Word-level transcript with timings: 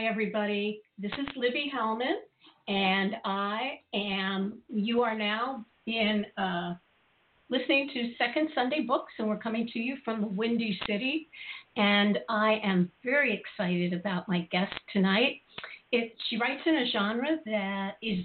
Hi, 0.00 0.06
everybody. 0.06 0.80
This 0.98 1.12
is 1.12 1.26
Libby 1.36 1.70
Hellmann, 1.70 2.20
and 2.68 3.16
I 3.22 3.80
am, 3.92 4.62
you 4.70 5.02
are 5.02 5.14
now 5.14 5.66
in 5.86 6.24
uh, 6.38 6.72
listening 7.50 7.90
to 7.92 8.14
Second 8.16 8.48
Sunday 8.54 8.80
Books, 8.80 9.12
and 9.18 9.28
we're 9.28 9.36
coming 9.36 9.68
to 9.74 9.78
you 9.78 9.96
from 10.02 10.22
the 10.22 10.26
Windy 10.28 10.80
City. 10.86 11.28
And 11.76 12.18
I 12.30 12.62
am 12.64 12.90
very 13.04 13.38
excited 13.38 13.92
about 13.92 14.26
my 14.26 14.48
guest 14.50 14.72
tonight. 14.90 15.42
It, 15.92 16.14
she 16.30 16.38
writes 16.38 16.62
in 16.64 16.76
a 16.76 16.90
genre 16.90 17.36
that 17.44 17.96
is 18.00 18.24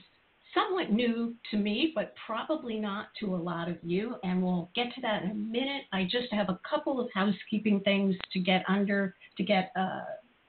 somewhat 0.53 0.93
new 0.93 1.35
to 1.51 1.57
me, 1.57 1.91
but 1.93 2.13
probably 2.25 2.79
not 2.79 3.07
to 3.19 3.35
a 3.35 3.37
lot 3.37 3.67
of 3.67 3.75
you. 3.83 4.15
And 4.23 4.41
we'll 4.41 4.69
get 4.75 4.95
to 4.95 5.01
that 5.01 5.23
in 5.23 5.31
a 5.31 5.33
minute. 5.33 5.83
I 5.91 6.03
just 6.03 6.31
have 6.31 6.47
a 6.47 6.57
couple 6.69 7.01
of 7.01 7.09
housekeeping 7.13 7.81
things 7.81 8.15
to 8.31 8.39
get 8.39 8.63
under, 8.69 9.13
to 9.35 9.43
get 9.43 9.73
uh, 9.77 10.03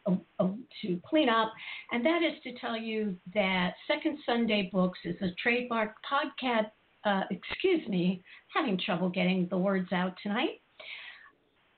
to 0.06 1.00
clean 1.08 1.28
up, 1.28 1.52
and 1.92 2.04
that 2.04 2.22
is 2.22 2.40
to 2.44 2.58
tell 2.60 2.76
you 2.76 3.16
that 3.34 3.74
Second 3.86 4.18
Sunday 4.24 4.70
Books 4.72 4.98
is 5.04 5.16
a 5.22 5.34
trademark 5.42 5.94
podcast. 6.10 6.70
Uh, 7.04 7.22
excuse 7.30 7.86
me, 7.88 8.22
having 8.52 8.78
trouble 8.84 9.08
getting 9.08 9.46
the 9.48 9.58
words 9.58 9.92
out 9.92 10.14
tonight. 10.22 10.60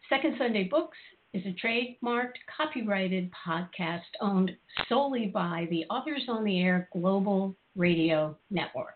Second 0.08 0.36
Sunday 0.38 0.64
Books 0.64 0.96
is 1.34 1.42
a 1.44 1.54
trademarked, 1.66 2.38
copyrighted 2.56 3.30
podcast 3.46 4.00
owned 4.20 4.50
solely 4.88 5.26
by 5.26 5.66
the 5.70 5.84
Authors 5.90 6.24
on 6.28 6.44
the 6.44 6.60
Air 6.60 6.88
Global 6.92 7.54
Radio 7.76 8.36
Network. 8.50 8.94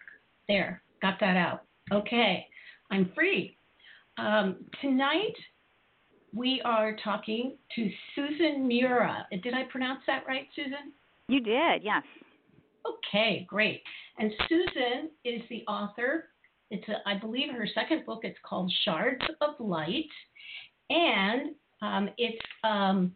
There, 0.49 0.83
got 1.03 1.21
that 1.21 1.37
out. 1.37 1.65
Okay, 1.93 2.47
I'm 2.91 3.13
free. 3.15 3.57
Um, 4.19 4.65
tonight, 4.81 5.35
we 6.35 6.63
are 6.65 6.97
talking 7.03 7.57
to 7.75 7.91
Susan 8.15 8.67
Miura. 8.67 9.27
Did 9.43 9.55
I 9.55 9.65
pronounce 9.65 10.01
that 10.07 10.25
right, 10.27 10.49
Susan? 10.57 10.93
You 11.29 11.41
did, 11.41 11.83
yes. 11.83 12.03
Okay, 12.87 13.47
great. 13.49 13.83
And 14.19 14.33
Susan 14.49 15.11
is 15.25 15.43
the 15.51 15.63
author. 15.69 16.29
It's, 16.71 16.89
a, 16.89 17.07
I 17.07 17.19
believe, 17.19 17.53
her 17.53 17.69
second 17.75 18.07
book. 18.07 18.21
It's 18.23 18.39
called 18.43 18.73
Shards 18.85 19.23
of 19.41 19.55
Light, 19.61 20.09
and 20.89 21.55
um, 21.83 22.09
it's 22.17 22.41
um, 22.65 23.13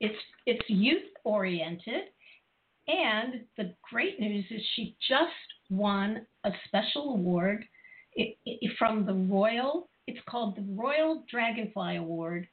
it's 0.00 0.18
it's 0.46 0.64
youth 0.68 1.02
oriented. 1.24 2.04
And 2.88 3.42
the 3.56 3.74
great 3.88 4.18
news 4.18 4.44
is 4.50 4.60
she 4.74 4.96
just 5.06 5.30
won 5.68 6.26
a 6.44 6.50
special 6.66 7.10
award 7.10 7.64
from 8.78 9.06
the 9.06 9.14
Royal 9.32 9.89
it's 10.06 10.20
called 10.28 10.56
the 10.56 10.66
Royal 10.74 11.24
Dragonfly 11.30 11.96
Award 11.96 12.46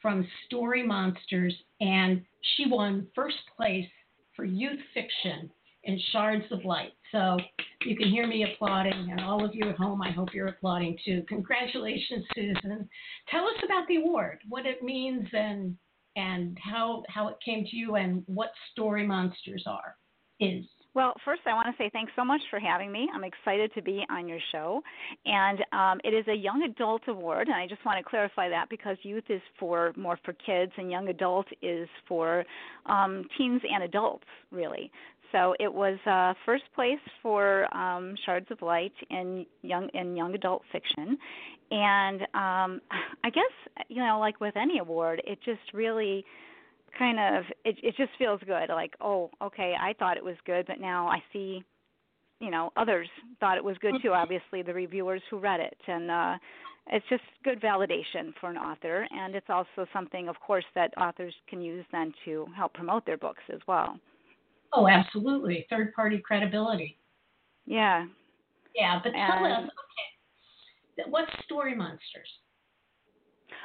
from 0.00 0.26
Story 0.46 0.82
Monsters, 0.82 1.54
and 1.80 2.22
she 2.56 2.66
won 2.68 3.06
first 3.14 3.36
place 3.56 3.86
for 4.34 4.44
youth 4.44 4.80
fiction 4.94 5.50
in 5.84 6.00
Shards 6.10 6.44
of 6.50 6.64
Light. 6.64 6.92
So 7.12 7.38
you 7.84 7.96
can 7.96 8.08
hear 8.08 8.26
me 8.26 8.44
applauding, 8.44 9.10
and 9.10 9.20
all 9.20 9.44
of 9.44 9.54
you 9.54 9.68
at 9.68 9.76
home, 9.76 10.02
I 10.02 10.10
hope 10.10 10.32
you're 10.32 10.48
applauding 10.48 10.96
too. 11.04 11.22
Congratulations, 11.28 12.24
Susan. 12.34 12.88
Tell 13.28 13.44
us 13.44 13.62
about 13.64 13.86
the 13.88 13.96
award, 13.96 14.38
what 14.48 14.66
it 14.66 14.82
means, 14.82 15.28
and 15.32 15.76
and 16.16 16.58
how 16.62 17.04
how 17.08 17.28
it 17.28 17.36
came 17.44 17.64
to 17.64 17.76
you, 17.76 17.96
and 17.96 18.22
what 18.26 18.52
Story 18.72 19.06
Monsters 19.06 19.64
are 19.66 19.96
is. 20.40 20.64
Well, 20.94 21.14
first, 21.24 21.40
I 21.46 21.54
want 21.54 21.68
to 21.68 21.82
say 21.82 21.88
thanks 21.90 22.12
so 22.14 22.24
much 22.24 22.40
for 22.50 22.60
having 22.60 22.92
me. 22.92 23.08
I'm 23.14 23.24
excited 23.24 23.72
to 23.74 23.82
be 23.82 24.04
on 24.10 24.28
your 24.28 24.38
show. 24.52 24.82
And 25.24 25.60
um, 25.72 26.00
it 26.04 26.12
is 26.12 26.26
a 26.28 26.34
young 26.34 26.64
adult 26.64 27.02
award, 27.08 27.48
and 27.48 27.56
I 27.56 27.66
just 27.66 27.84
want 27.86 27.98
to 27.98 28.08
clarify 28.08 28.50
that 28.50 28.68
because 28.68 28.98
youth 29.02 29.24
is 29.30 29.40
for 29.58 29.92
more 29.96 30.18
for 30.24 30.34
kids, 30.34 30.72
and 30.76 30.90
young 30.90 31.08
adult 31.08 31.46
is 31.62 31.88
for 32.06 32.44
um, 32.84 33.24
teens 33.38 33.62
and 33.70 33.84
adults, 33.84 34.26
really. 34.50 34.90
So 35.32 35.54
it 35.58 35.72
was 35.72 35.98
uh, 36.06 36.34
first 36.44 36.64
place 36.74 37.00
for 37.22 37.74
um, 37.74 38.14
Shards 38.26 38.46
of 38.50 38.60
Light 38.60 38.92
in 39.08 39.46
young 39.62 39.88
in 39.94 40.14
young 40.14 40.34
adult 40.34 40.62
fiction, 40.70 41.16
and 41.70 42.20
um, 42.34 42.82
I 43.24 43.30
guess 43.32 43.86
you 43.88 44.04
know, 44.04 44.18
like 44.20 44.40
with 44.40 44.58
any 44.58 44.78
award, 44.78 45.22
it 45.26 45.38
just 45.42 45.72
really 45.72 46.22
kind 46.98 47.18
of 47.18 47.44
it 47.64 47.76
it 47.82 47.94
just 47.96 48.10
feels 48.18 48.40
good 48.46 48.68
like 48.68 48.94
oh 49.00 49.30
okay 49.42 49.74
i 49.80 49.92
thought 49.94 50.16
it 50.16 50.24
was 50.24 50.36
good 50.44 50.66
but 50.66 50.80
now 50.80 51.08
i 51.08 51.18
see 51.32 51.62
you 52.40 52.50
know 52.50 52.70
others 52.76 53.08
thought 53.40 53.56
it 53.56 53.64
was 53.64 53.76
good 53.78 53.94
too 54.02 54.08
mm-hmm. 54.08 54.22
obviously 54.22 54.62
the 54.62 54.74
reviewers 54.74 55.22
who 55.30 55.38
read 55.38 55.60
it 55.60 55.76
and 55.86 56.10
uh 56.10 56.36
it's 56.88 57.06
just 57.08 57.22
good 57.44 57.60
validation 57.60 58.32
for 58.40 58.50
an 58.50 58.56
author 58.56 59.06
and 59.10 59.34
it's 59.34 59.48
also 59.48 59.86
something 59.92 60.28
of 60.28 60.38
course 60.40 60.64
that 60.74 60.92
authors 60.98 61.34
can 61.48 61.60
use 61.60 61.84
then 61.92 62.12
to 62.24 62.46
help 62.56 62.74
promote 62.74 63.06
their 63.06 63.16
books 63.16 63.42
as 63.52 63.60
well. 63.68 63.98
Oh 64.72 64.88
absolutely 64.88 65.66
third 65.70 65.94
party 65.94 66.18
credibility. 66.18 66.98
Yeah. 67.66 68.06
Yeah 68.74 69.00
but 69.02 69.10
tell 69.12 69.44
and, 69.44 69.66
us 69.66 69.70
okay 69.70 71.10
what's 71.10 71.30
story 71.44 71.74
monsters 71.74 72.28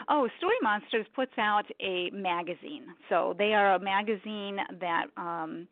Oh, 0.09 0.27
Story 0.37 0.55
Monsters 0.61 1.05
puts 1.15 1.31
out 1.37 1.63
a 1.81 2.09
magazine. 2.11 2.85
So 3.09 3.35
they 3.37 3.53
are 3.53 3.75
a 3.75 3.79
magazine 3.79 4.57
that 4.79 5.05
um, 5.17 5.67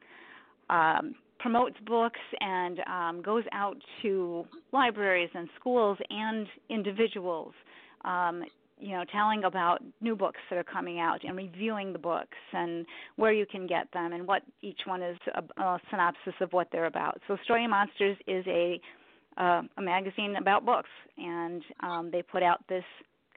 um, 0.69 1.15
promotes 1.39 1.75
books 1.85 2.19
and 2.39 2.79
um, 2.87 3.21
goes 3.21 3.43
out 3.51 3.77
to 4.01 4.45
libraries 4.71 5.29
and 5.33 5.47
schools 5.59 5.97
and 6.09 6.47
individuals. 6.69 7.53
Um, 8.03 8.43
you 8.77 8.91
know, 8.91 9.05
telling 9.09 9.45
about 9.45 9.81
new 10.01 10.17
books 10.17 10.39
that 10.49 10.57
are 10.57 10.63
coming 10.63 10.99
out 10.99 11.23
and 11.23 11.37
reviewing 11.37 11.93
the 11.93 11.99
books 11.99 12.37
and 12.51 12.85
where 13.15 13.31
you 13.31 13.45
can 13.45 13.67
get 13.67 13.87
them 13.93 14.11
and 14.11 14.27
what 14.27 14.41
each 14.61 14.81
one 14.85 15.01
is 15.01 15.17
a, 15.33 15.61
a 15.61 15.79
synopsis 15.89 16.33
of 16.41 16.51
what 16.51 16.67
they're 16.73 16.85
about. 16.85 17.21
So, 17.27 17.37
Story 17.45 17.67
Monsters 17.67 18.17
is 18.27 18.45
a 18.47 18.81
uh, 19.37 19.61
a 19.77 19.81
magazine 19.81 20.35
about 20.37 20.65
books, 20.65 20.89
and 21.17 21.61
um, 21.81 22.09
they 22.11 22.21
put 22.21 22.43
out 22.43 22.65
this 22.69 22.83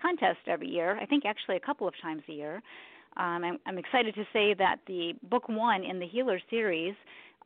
contest 0.01 0.39
every 0.47 0.69
year. 0.69 0.99
I 1.01 1.07
think 1.07 1.25
actually 1.25 1.57
a 1.57 1.61
couple 1.61 1.89
of 1.89 1.95
times 2.01 2.23
a 2.29 2.33
year. 2.33 2.63
Um, 3.17 3.43
I'm, 3.45 3.59
I'm 3.67 3.79
excited 3.79 4.15
to 4.15 4.25
say 4.33 4.55
that 4.55 4.77
the 4.87 5.13
book 5.29 5.49
one 5.49 5.85
in 5.85 5.99
the 5.99 6.07
Healer 6.07 6.41
series 6.51 6.95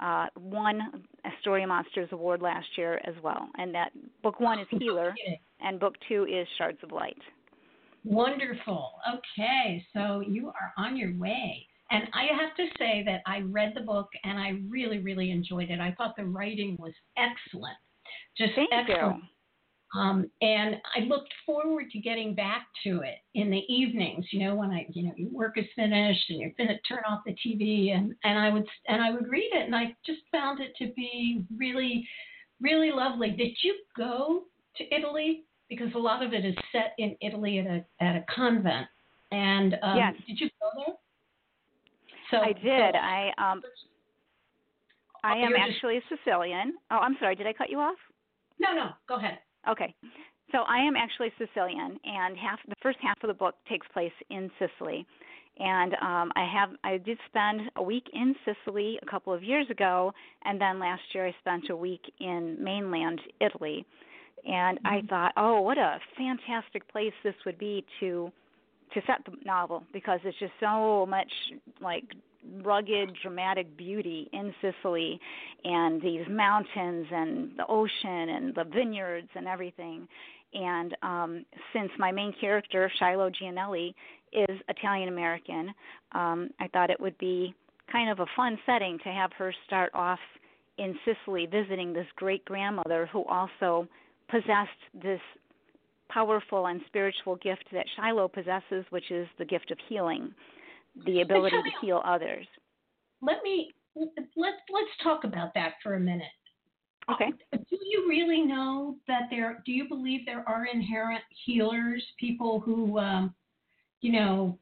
uh, 0.01 0.27
won 0.39 1.05
a 1.25 1.31
Story 1.41 1.65
Monsters 1.65 2.09
Award 2.13 2.43
last 2.43 2.67
year 2.77 3.01
as 3.05 3.15
well. 3.23 3.49
And 3.57 3.75
that 3.75 3.93
book 4.23 4.41
one 4.41 4.59
is 4.59 4.67
Healer, 4.71 5.15
and 5.61 5.79
book 5.79 5.95
two 6.09 6.25
is 6.25 6.47
Shards 6.59 6.79
of 6.83 6.93
Light. 6.93 7.17
Wonderful. 8.05 8.91
Okay, 9.15 9.85
so 9.95 10.21
you 10.27 10.49
are 10.49 10.73
on 10.77 10.97
your 10.97 11.17
way. 11.19 11.67
And 11.91 12.05
I 12.15 12.25
have 12.37 12.57
to 12.57 12.67
say 12.79 13.03
that 13.07 13.21
I 13.27 13.41
read 13.41 13.73
the 13.75 13.83
book 13.83 14.09
and 14.25 14.39
I 14.39 14.61
really, 14.69 14.99
really 14.99 15.31
enjoyed 15.31 15.71
it. 15.71 15.79
I 15.79 15.93
thought 15.93 16.17
the 16.17 16.25
writing 16.25 16.77
was 16.81 16.93
excellent. 17.17 17.77
Just 18.37 18.55
Thank 18.55 18.71
excellent. 18.73 19.19
You. 19.19 19.23
Um, 19.95 20.31
and 20.41 20.77
I 20.97 21.01
looked 21.01 21.33
forward 21.45 21.91
to 21.91 21.99
getting 21.99 22.35
back 22.35 22.67
to 22.85 23.01
it 23.01 23.17
in 23.35 23.51
the 23.51 23.63
evenings, 23.69 24.25
you 24.31 24.41
know, 24.41 24.55
when 24.55 24.71
I, 24.71 24.87
you 24.91 25.05
know, 25.05 25.13
your 25.17 25.31
work 25.31 25.59
is 25.59 25.67
finished 25.77 26.31
and 26.31 26.41
you're 26.41 26.53
going 26.57 26.69
to 26.69 26.79
turn 26.89 27.03
off 27.07 27.21
the 27.27 27.33
TV 27.33 27.95
and, 27.95 28.15
and 28.25 28.39
I 28.39 28.49
would, 28.49 28.67
and 28.89 29.03
I 29.03 29.11
would 29.11 29.29
read 29.29 29.51
it 29.53 29.67
and 29.67 29.77
I 29.77 29.95
just 30.07 30.21
found 30.31 30.61
it 30.61 30.73
to 30.79 30.93
be 30.95 31.45
really, 31.59 32.09
really 32.61 32.91
lovely. 32.91 33.31
Did 33.31 33.53
you 33.63 33.75
go 33.95 34.45
to 34.79 34.95
Italy? 34.95 35.45
Because 35.69 35.89
a 35.95 35.99
lot 35.99 36.23
of 36.23 36.33
it 36.33 36.45
is 36.45 36.55
set 36.71 36.95
in 36.99 37.15
Italy 37.21 37.59
at 37.59 37.67
a, 37.67 37.85
at 38.03 38.17
a 38.17 38.25
convent. 38.35 38.87
And 39.31 39.75
um, 39.83 39.97
yes. 39.97 40.15
did 40.27 40.41
you 40.41 40.49
go 40.61 40.85
there? 40.87 40.95
So, 42.31 42.39
I 42.39 42.53
did. 42.53 42.95
So, 42.95 42.99
I, 42.99 43.31
um, 43.37 43.61
I 45.23 45.37
am 45.37 45.53
actually 45.55 46.01
just... 46.01 46.13
a 46.13 46.17
Sicilian. 46.25 46.75
Oh, 46.91 46.97
I'm 46.97 47.17
sorry. 47.21 47.37
Did 47.37 47.47
I 47.47 47.53
cut 47.53 47.69
you 47.69 47.79
off? 47.79 47.97
No, 48.59 48.73
no. 48.75 48.91
Go 49.07 49.17
ahead. 49.17 49.39
Okay. 49.69 49.95
So 50.51 50.59
I 50.69 50.79
am 50.79 50.97
actually 50.97 51.33
Sicilian, 51.39 51.99
and 52.05 52.37
half 52.37 52.59
the 52.69 52.75
first 52.83 52.99
half 53.01 53.17
of 53.23 53.29
the 53.29 53.35
book 53.35 53.55
takes 53.69 53.87
place 53.93 54.13
in 54.29 54.51
Sicily. 54.59 55.07
And 55.59 55.95
um, 55.95 56.33
I 56.37 56.47
have 56.53 56.71
I 56.85 56.99
did 56.99 57.19
spend 57.27 57.71
a 57.77 57.83
week 57.83 58.05
in 58.13 58.35
Sicily 58.45 58.99
a 59.03 59.07
couple 59.07 59.33
of 59.33 59.43
years 59.43 59.67
ago, 59.71 60.13
and 60.45 60.61
then 60.61 60.79
last 60.79 61.03
year 61.15 61.27
I 61.27 61.35
spent 61.41 61.71
a 61.71 61.77
week 61.77 62.03
in 62.21 62.57
mainland 62.63 63.21
Italy. 63.41 63.87
And 64.45 64.79
mm-hmm. 64.79 64.87
I 64.87 65.03
thought, 65.09 65.33
oh, 65.37 65.61
what 65.61 65.79
a 65.79 65.99
fantastic 66.17 66.87
place 66.89 67.13
this 67.23 67.35
would 67.47 67.59
be 67.59 67.85
to 68.01 68.31
to 68.95 69.01
set 69.07 69.25
the 69.25 69.33
novel 69.47 69.85
because 69.93 70.21
it's 70.25 70.39
just 70.39 70.53
so 70.61 71.07
much 71.07 71.33
like 71.81 72.05
rugged, 72.63 73.17
dramatic 73.23 73.77
beauty 73.77 74.29
in 74.33 74.55
Sicily 74.61 75.19
and 75.65 76.01
these 76.03 76.27
mountains 76.29 77.07
and 77.11 77.53
the 77.57 77.67
ocean 77.69 78.29
and 78.29 78.55
the 78.55 78.65
vineyards 78.65 79.29
and 79.35 79.47
everything. 79.47 80.07
And 80.55 80.97
um, 81.03 81.45
since 81.73 81.91
my 81.99 82.13
main 82.13 82.35
character, 82.41 82.91
Shiloh 82.99 83.31
Gianelli, 83.31 83.95
is 84.33 84.59
Italian 84.69 85.09
American, 85.09 85.73
um, 86.13 86.51
I 86.59 86.69
thought 86.69 86.91
it 86.91 87.01
would 87.01 87.17
be 87.19 87.55
kind 87.91 88.11
of 88.11 88.21
a 88.21 88.27
fun 88.35 88.59
setting 88.65 88.99
to 89.05 89.11
have 89.11 89.31
her 89.39 89.55
start 89.67 89.91
off 89.95 90.19
in 90.79 90.95
Sicily 91.05 91.47
visiting 91.47 91.93
this 91.93 92.07
great 92.17 92.45
grandmother 92.45 93.09
who 93.13 93.25
also 93.25 93.87
possessed 94.31 94.71
this 95.03 95.21
powerful 96.09 96.67
and 96.67 96.81
spiritual 96.87 97.37
gift 97.37 97.65
that 97.73 97.87
Shiloh 97.97 98.29
possesses, 98.29 98.85
which 98.91 99.11
is 99.11 99.27
the 99.39 99.45
gift 99.45 99.71
of 99.71 99.79
healing 99.89 100.33
the 101.07 101.23
ability 101.23 101.57
to 101.57 101.87
heal 101.87 102.03
others. 102.05 102.47
let 103.21 103.43
me 103.43 103.73
let's 103.95 104.11
let's 104.37 104.91
talk 105.03 105.25
about 105.25 105.55
that 105.55 105.75
for 105.83 105.95
a 105.95 106.01
minute. 106.01 106.27
Okay. 107.11 107.33
Do 107.53 107.79
you 107.85 108.07
really 108.09 108.43
know 108.43 108.97
that 109.09 109.23
there? 109.31 109.63
Do 109.67 109.73
you 109.73 109.89
believe 109.89 110.21
there 110.25 110.49
are 110.49 110.67
inherent 110.67 111.23
healers, 111.45 112.03
people 112.19 112.61
who, 112.61 112.99
um, 112.99 113.35
you 114.01 114.13
know, 114.13 114.59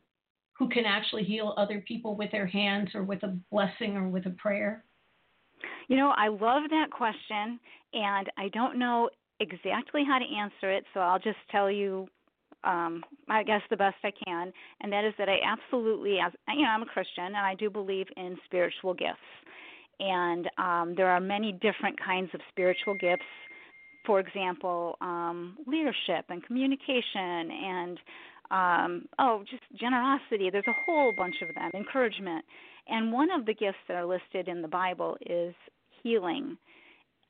who 0.55 0.69
can 0.69 0.85
actually 0.87 1.25
heal 1.25 1.55
other 1.59 1.85
people 1.87 2.17
with 2.17 2.31
their 2.33 2.47
hands 2.47 2.91
or 2.95 3.03
with 3.03 3.23
a 3.25 3.37
blessing 3.51 3.97
or 3.97 4.09
with 4.09 4.27
a 4.27 4.31
prayer? 4.31 4.85
You 5.89 5.97
know, 5.97 6.15
I 6.17 6.29
love 6.29 6.63
that 6.71 6.91
question, 6.91 7.61
and 7.93 8.31
I 8.39 8.49
don't 8.55 8.79
know 8.79 9.11
exactly 9.41 10.03
how 10.07 10.19
to 10.19 10.25
answer 10.25 10.71
it, 10.71 10.85
so 10.95 11.01
I'll 11.01 11.19
just 11.19 11.39
tell 11.51 11.71
you 11.71 12.09
um 12.65 13.05
I 13.29 13.43
guess 13.43 13.63
the 13.71 13.77
best 13.77 13.97
I 14.05 14.13
can, 14.25 14.53
and 14.81 14.93
that 14.93 15.05
is 15.05 15.15
that 15.19 15.29
I 15.29 15.39
absolutely 15.45 16.19
as 16.19 16.33
you 16.49 16.63
know, 16.63 16.69
I'm 16.69 16.83
a 16.83 16.87
Christian 16.87 17.25
and 17.27 17.37
I 17.37 17.55
do 17.55 17.71
believe 17.71 18.07
in 18.17 18.37
spiritual 18.45 18.95
gifts. 18.95 19.19
And 20.01 20.49
um 20.59 20.95
there 20.97 21.09
are 21.09 21.21
many 21.21 21.53
different 21.53 21.99
kinds 21.99 22.31
of 22.35 22.41
spiritual 22.51 22.95
gifts. 22.95 23.25
For 24.07 24.21
example, 24.21 24.97
um 25.01 25.57
leadership 25.67 26.25
and 26.29 26.45
communication 26.45 27.51
and 27.51 27.99
um 28.51 29.05
oh, 29.19 29.45
just 29.51 29.63
generosity. 29.79 30.51
There's 30.51 30.65
a 30.67 30.81
whole 30.87 31.13
bunch 31.17 31.37
of 31.43 31.55
them, 31.55 31.71
encouragement. 31.75 32.45
And 32.89 33.13
one 33.13 33.31
of 33.31 33.47
the 33.47 33.55
gifts 33.55 33.79
that 33.87 33.95
are 33.95 34.07
listed 34.07 34.49
in 34.49 34.63
the 34.63 34.69
Bible 34.69 35.17
is 35.25 35.55
healing. 36.03 36.57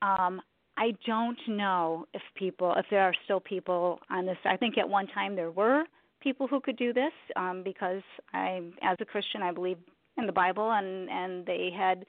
Um, 0.03 0.41
I 0.81 0.93
don't 1.07 1.39
know 1.47 2.07
if 2.15 2.23
people, 2.35 2.75
if 2.79 2.87
there 2.91 3.03
are 3.03 3.13
still 3.25 3.39
people 3.39 4.01
on 4.11 4.25
this. 4.25 4.39
I 4.47 4.57
think 4.57 4.79
at 4.79 4.89
one 4.89 5.07
time 5.09 5.37
there 5.37 5.51
were 5.51 5.85
people 6.23 6.47
who 6.47 6.59
could 6.59 6.79
do 6.79 6.95
this 6.95 7.13
um, 7.37 7.63
because 7.63 8.01
I, 8.33 8.63
as 8.83 8.97
a 8.99 9.05
Christian, 9.05 9.43
I 9.43 9.53
believe 9.53 9.77
in 10.17 10.25
the 10.25 10.33
Bible, 10.33 10.71
and 10.73 11.11
and 11.11 11.45
they 11.45 11.69
had 11.77 12.07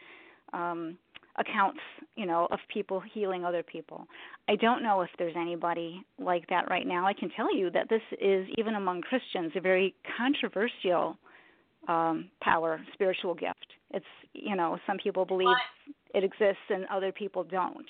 um, 0.53 0.97
accounts, 1.37 1.81
you 2.15 2.25
know, 2.25 2.47
of 2.49 2.59
people 2.73 3.01
healing 3.13 3.43
other 3.43 3.61
people. 3.61 4.07
I 4.47 4.55
don't 4.55 4.81
know 4.81 5.01
if 5.01 5.09
there's 5.19 5.35
anybody 5.37 6.05
like 6.17 6.47
that 6.47 6.69
right 6.69 6.87
now. 6.87 7.05
I 7.05 7.13
can 7.13 7.29
tell 7.35 7.53
you 7.53 7.71
that 7.71 7.89
this 7.89 8.01
is 8.21 8.47
even 8.57 8.75
among 8.75 9.01
Christians 9.01 9.51
a 9.57 9.59
very 9.59 9.93
controversial 10.17 11.17
um, 11.89 12.29
power, 12.41 12.79
spiritual 12.93 13.33
gift. 13.33 13.67
It's 13.93 14.05
you 14.33 14.55
know 14.55 14.77
some 14.87 14.95
people 14.97 15.25
believe 15.25 15.57
it 16.13 16.23
exists 16.23 16.63
and 16.69 16.85
other 16.85 17.11
people 17.11 17.43
don't. 17.43 17.85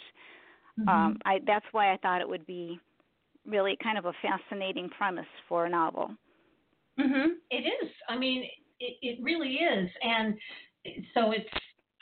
Mm-hmm. 0.80 0.90
Um, 0.90 1.18
I, 1.26 1.40
that's 1.46 1.66
why 1.72 1.94
I 1.94 1.98
thought 1.98 2.22
it 2.22 2.30
would 2.30 2.46
be 2.46 2.80
really 3.46 3.78
kind 3.82 3.98
of 3.98 4.06
a 4.06 4.14
fascinating 4.22 4.90
premise 4.90 5.26
for 5.48 5.66
a 5.66 5.70
novel. 5.70 6.12
Mhm. 7.00 7.36
It 7.50 7.66
is. 7.84 7.92
I 8.10 8.18
mean, 8.18 8.44
it, 8.80 8.98
it 9.02 9.24
really 9.24 9.56
is, 9.56 9.90
and 10.04 10.38
so 11.14 11.32
it's 11.32 11.50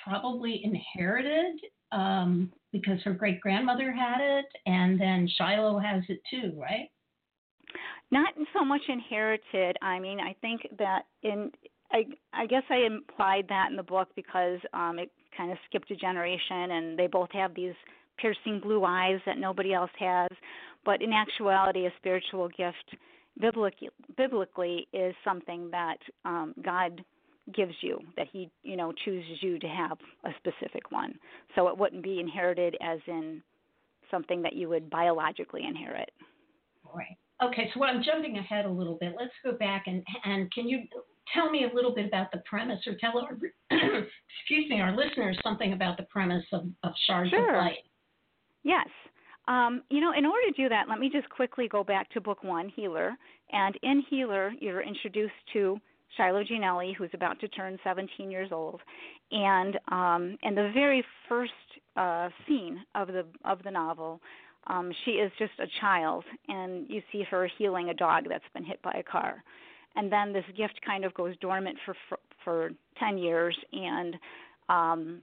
probably 0.04 0.62
inherited 0.63 1.60
um, 1.92 2.51
because 2.71 3.01
her 3.04 3.13
great 3.13 3.39
grandmother 3.42 3.92
had 3.92 4.19
it, 4.19 4.45
and 4.66 5.00
then 5.00 5.27
Shiloh 5.38 5.80
has 5.80 6.04
it 6.10 6.19
too, 6.30 6.54
right? 6.60 6.89
Not 8.12 8.33
so 8.54 8.66
much 8.66 8.81
inherited. 8.88 9.77
I 9.81 10.00
mean, 10.00 10.19
I 10.19 10.33
think 10.42 10.68
that 10.80 11.04
in 11.24 11.51
I 11.92 12.06
I 12.33 12.45
guess 12.45 12.63
I 12.69 12.77
implied 12.77 13.45
that 13.50 13.69
in 13.69 13.75
the 13.75 13.83
book 13.83 14.10
because 14.16 14.60
um, 14.74 15.00
it 15.00 15.12
kind 15.36 15.51
of 15.51 15.57
skipped 15.68 15.92
a 15.92 15.95
generation, 15.95 16.71
and 16.71 16.98
they 16.98 17.07
both 17.07 17.31
have 17.31 17.54
these 17.54 17.75
piercing 18.19 18.60
blue 18.60 18.83
eyes 18.86 19.19
that 19.25 19.38
nobody 19.38 19.74
else 19.74 19.92
has. 20.00 20.30
But 20.86 21.01
in 21.01 21.13
actuality, 21.13 21.86
a 21.86 21.94
spiritual 21.98 22.50
gift 22.50 22.95
biblically, 23.39 23.89
biblically 24.18 24.88
is 24.94 25.13
something 25.24 25.69
that 25.71 25.98
um, 26.25 26.54
God 26.63 27.04
gives 27.56 27.74
you, 27.81 28.00
that 28.16 28.27
He 28.31 28.50
you 28.63 28.77
know 28.77 28.94
chooses 29.06 29.42
you 29.42 29.60
to 29.60 29.68
have 29.68 29.98
a 30.25 30.30
specific 30.38 30.92
one. 30.92 31.18
So 31.56 31.68
it 31.68 31.77
wouldn't 31.77 32.04
be 32.04 32.19
inherited 32.19 32.75
as 32.81 33.00
in 33.07 33.42
something 34.12 34.42
that 34.42 34.54
you 34.54 34.69
would 34.69 34.89
biologically 34.89 35.63
inherit. 35.66 36.12
Right. 36.94 37.18
Okay, 37.42 37.69
so 37.74 37.83
I'm 37.83 38.04
jumping 38.04 38.38
ahead 38.38 38.66
a 38.66 38.69
little 38.69 38.95
bit. 38.95 39.13
Let's 39.18 39.31
go 39.44 39.54
back 39.54 39.86
and 39.88 40.04
and 40.25 40.51
can 40.51 40.68
you 40.68 40.83
tell 41.33 41.50
me 41.50 41.66
a 41.71 41.75
little 41.75 41.94
bit 41.94 42.06
about 42.06 42.31
the 42.31 42.42
premise, 42.50 42.80
or 42.88 42.95
tell 43.00 43.18
our 43.19 43.38
excuse 43.71 44.69
me 44.69 44.81
our 44.81 44.95
listeners 44.95 45.38
something 45.44 45.74
about 45.74 45.98
the 45.98 46.04
premise 46.04 46.45
of, 46.51 46.66
of 46.83 46.92
Shards 47.07 47.30
sure. 47.30 47.56
of 47.56 47.63
Light? 47.63 47.77
Yes. 48.64 48.88
Um, 49.48 49.82
you 49.90 50.00
know, 50.00 50.14
in 50.16 50.26
order 50.26 50.46
to 50.48 50.62
do 50.62 50.70
that, 50.70 50.88
let 50.88 51.00
me 51.00 51.10
just 51.10 51.30
quickly 51.30 51.68
go 51.68 51.84
back 51.84 52.10
to 52.12 52.22
book 52.22 52.44
one, 52.44 52.70
Healer. 52.70 53.16
And 53.52 53.78
in 53.82 54.04
Healer, 54.10 54.54
you're 54.60 54.82
introduced 54.82 55.34
to 55.54 55.80
Shiloh 56.18 56.44
Gianelli, 56.44 56.94
who's 56.98 57.10
about 57.14 57.40
to 57.40 57.48
turn 57.48 57.80
17 57.84 58.30
years 58.30 58.50
old. 58.52 58.82
And 59.32 59.80
um, 59.92 60.38
in 60.44 60.56
the 60.56 60.72
very 60.74 61.04
first 61.28 61.52
uh, 61.96 62.30
scene 62.48 62.84
of 62.96 63.08
the 63.08 63.26
of 63.44 63.64
the 63.64 63.72
novel, 63.72 64.22
um, 64.68 64.92
she 65.04 65.12
is 65.12 65.32
just 65.40 65.54
a 65.60 65.68
child, 65.82 66.24
and 66.48 66.86
you 66.90 67.02
see 67.12 67.24
her 67.24 67.50
healing 67.58 67.90
a 67.90 67.94
dog 67.94 68.26
that's 68.30 68.44
been 68.54 68.64
hit 68.66 68.82
by 68.82 68.92
a 68.92 69.04
car. 69.04 69.44
And 69.96 70.12
then 70.12 70.32
this 70.32 70.46
gift 70.56 70.80
kind 70.86 71.06
of 71.06 71.14
goes 71.14 71.36
dormant 71.42 71.78
for 71.86 71.96
for, 72.08 72.20
for 72.44 72.70
10 73.00 73.18
years, 73.18 73.58
and 73.74 74.16
um, 74.70 75.22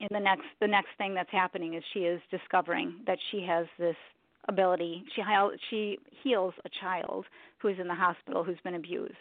in 0.00 0.08
the 0.10 0.20
next 0.20 0.44
the 0.60 0.66
next 0.66 0.90
thing 0.96 1.14
that's 1.14 1.30
happening 1.30 1.74
is 1.74 1.82
she 1.92 2.00
is 2.00 2.20
discovering 2.30 3.00
that 3.06 3.18
she 3.30 3.44
has 3.46 3.66
this 3.78 3.96
ability. 4.48 5.04
She 5.14 5.22
she 5.70 5.98
heals 6.22 6.54
a 6.64 6.68
child 6.80 7.26
who 7.58 7.68
is 7.68 7.78
in 7.78 7.88
the 7.88 7.94
hospital 7.94 8.44
who's 8.44 8.58
been 8.64 8.74
abused. 8.74 9.14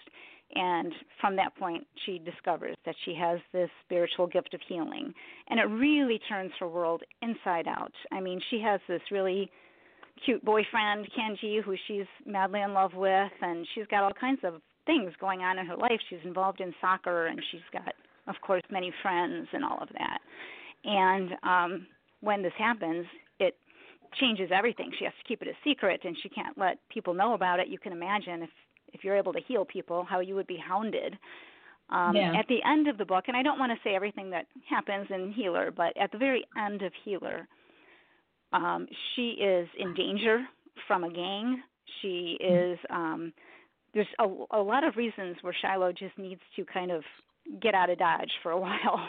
And 0.56 0.94
from 1.20 1.36
that 1.36 1.56
point 1.58 1.86
she 2.06 2.20
discovers 2.20 2.78
that 2.86 2.96
she 3.04 3.14
has 3.16 3.40
this 3.52 3.70
spiritual 3.86 4.28
gift 4.28 4.54
of 4.54 4.62
healing. 4.68 5.14
And 5.50 5.60
it 5.60 5.66
really 5.66 6.20
turns 6.30 6.52
her 6.60 6.68
world 6.68 7.04
inside 7.22 7.68
out. 7.68 7.92
I 8.12 8.22
mean 8.22 8.40
she 8.50 8.62
has 8.62 8.80
this 8.88 9.02
really 9.12 9.52
cute 10.26 10.44
boyfriend 10.44 11.08
kenji 11.18 11.62
who 11.62 11.76
she's 11.88 12.08
madly 12.26 12.62
in 12.62 12.74
love 12.74 12.94
with. 12.94 13.32
And 13.42 13.68
she's 13.76 13.88
got 13.88 14.04
all 14.04 14.14
kinds 14.14 14.40
of 14.44 14.62
things 14.86 15.12
going 15.20 15.42
on 15.42 15.60
in 15.60 15.66
her 15.66 15.76
life. 15.76 16.00
She's 16.10 16.20
involved 16.24 16.62
in 16.62 16.74
soccer 16.80 17.28
and 17.28 17.42
she's 17.52 17.62
got 17.74 17.94
of 18.28 18.36
course 18.42 18.64
many 18.72 18.94
friends 19.02 19.48
and 19.52 19.66
all 19.66 19.80
of 19.82 19.90
that 19.90 20.20
and 20.88 21.32
um, 21.44 21.88
when 22.22 22.42
this 22.42 22.54
happens, 22.58 23.06
it 23.40 23.56
changes 24.20 24.50
everything. 24.54 24.92
She 24.98 25.06
has 25.06 25.14
to 25.22 25.28
keep 25.28 25.42
it 25.42 25.48
a 25.48 25.70
secret, 25.70 26.02
and 26.04 26.18
she 26.24 26.30
can't 26.30 26.58
let 26.58 26.80
people 26.90 27.14
know 27.14 27.34
about 27.34 27.60
it. 27.60 27.68
You 27.68 27.78
can 27.78 27.92
imagine 27.92 28.44
if 28.44 28.50
if 28.94 29.04
you're 29.04 29.18
able 29.18 29.34
to 29.34 29.42
heal 29.46 29.66
people, 29.66 30.06
how 30.10 30.22
you 30.22 30.34
would 30.34 30.48
be 30.48 30.58
hounded. 30.58 31.18
Um, 31.90 32.16
yeah. 32.16 32.34
At 32.38 32.48
the 32.48 32.60
end 32.66 32.88
of 32.88 32.98
the 32.98 33.06
book, 33.06 33.26
and 33.28 33.36
I 33.36 33.44
don't 33.44 33.60
want 33.60 33.72
to 33.72 33.78
say 33.84 33.96
everything 33.96 34.30
that 34.32 34.46
happens 34.68 35.08
in 35.10 35.34
Healer, 35.34 35.72
but 35.72 35.96
at 35.98 36.12
the 36.12 36.18
very 36.18 36.46
end 36.58 36.82
of 36.82 36.94
Healer, 37.04 37.48
um, 38.54 38.88
she 39.14 39.32
is 39.32 39.68
in 39.78 39.94
danger 39.94 40.46
from 40.88 41.04
a 41.04 41.12
gang. 41.12 41.62
She 42.02 42.38
is. 42.40 42.80
Um, 42.90 43.34
there's 43.94 44.08
a, 44.20 44.26
a 44.52 44.62
lot 44.62 44.86
of 44.86 44.96
reasons 44.96 45.36
where 45.42 45.56
Shiloh 45.62 45.92
just 45.92 46.18
needs 46.18 46.42
to 46.56 46.66
kind 46.66 46.92
of 46.92 47.04
get 47.62 47.74
out 47.74 47.90
of 47.90 48.00
Dodge 48.00 48.32
for 48.42 48.52
a 48.52 48.60
while. 48.60 49.08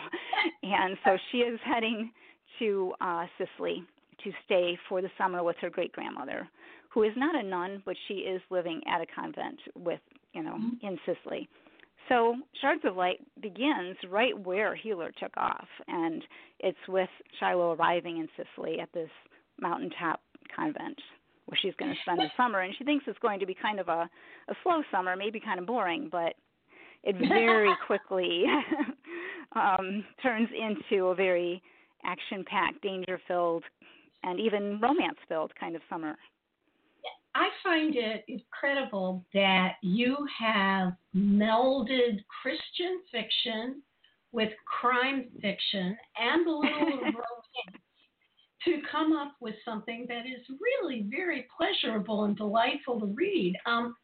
And 0.63 0.97
so 1.05 1.17
she 1.31 1.39
is 1.39 1.59
heading 1.65 2.11
to 2.59 2.93
uh, 3.01 3.27
Sicily 3.39 3.85
to 4.25 4.33
stay 4.45 4.79
for 4.89 5.01
the 5.01 5.11
summer 5.17 5.43
with 5.43 5.57
her 5.61 5.71
great 5.71 5.93
grandmother, 5.93 6.49
who 6.91 7.03
is 7.05 7.13
not 7.17 7.37
a 7.37 7.43
nun, 7.43 7.83
but 7.85 7.97
she 8.09 8.15
is 8.15 8.41
living 8.51 8.81
at 8.93 9.01
a 9.01 9.07
convent 9.07 9.59
with, 9.77 10.01
you 10.33 10.43
know, 10.43 10.55
mm-hmm. 10.55 10.87
in 10.87 10.99
Sicily. 11.07 11.49
So 12.09 12.37
Shards 12.61 12.83
of 12.85 12.97
Light 12.97 13.21
begins 13.41 13.97
right 14.09 14.39
where 14.39 14.75
Healer 14.75 15.13
took 15.21 15.37
off, 15.37 15.69
and 15.87 16.25
it's 16.61 16.79
with 16.89 17.11
Shiloh 17.39 17.75
arriving 17.75 18.19
in 18.19 18.29
Sicily 18.37 18.81
at 18.81 18.93
this 18.93 19.11
mountaintop 19.61 20.21
convent 20.55 20.99
where 21.47 21.59
she's 21.61 21.75
going 21.79 21.93
to 21.93 22.01
spend 22.03 22.19
the 22.19 22.31
summer, 22.37 22.61
and 22.61 22.75
she 22.77 22.85
thinks 22.85 23.05
it's 23.07 23.19
going 23.21 23.41
to 23.41 23.47
be 23.47 23.55
kind 23.55 23.81
of 23.81 23.89
a 23.89 24.09
a 24.49 24.55
slow 24.63 24.83
summer, 24.91 25.17
maybe 25.17 25.41
kind 25.41 25.59
of 25.59 25.67
boring, 25.67 26.09
but 26.11 26.35
it 27.05 27.17
very 27.29 27.75
quickly 27.87 28.45
um, 29.59 30.05
turns 30.23 30.49
into 30.53 31.07
a 31.07 31.15
very 31.15 31.63
action 32.05 32.45
packed, 32.49 32.83
danger 32.83 33.21
filled, 33.27 33.65
and 34.23 34.41
even 34.41 34.81
romance 34.81 35.19
filled 35.29 35.53
kind 35.59 35.77
of 35.77 35.83
summer. 35.91 36.17
I 37.35 37.49
find 37.63 37.95
it 37.95 38.25
incredible 38.27 39.25
that 39.35 39.75
you 39.83 40.17
have 40.41 40.95
melded 41.15 42.25
Christian 42.43 43.01
fiction 43.13 43.83
with 44.33 44.51
crime 44.67 45.27
fiction 45.41 45.97
and 46.21 46.47
a 46.47 46.51
little 46.51 46.89
romance 47.01 47.83
to 48.65 48.79
come 48.91 49.13
up 49.13 49.35
with 49.41 49.55
something 49.65 50.07
that 50.09 50.27
is 50.27 50.45
really 50.61 51.07
very 51.09 51.47
pleasurable 51.57 52.25
and 52.25 52.37
delightful 52.37 52.99
to 53.01 53.07
read. 53.07 53.55
Um, 53.67 53.95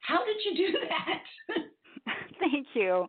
how 0.00 0.24
did 0.24 0.36
you 0.44 0.66
do 0.72 0.78
that? 0.88 1.64
Thank 2.40 2.68
you. 2.74 3.06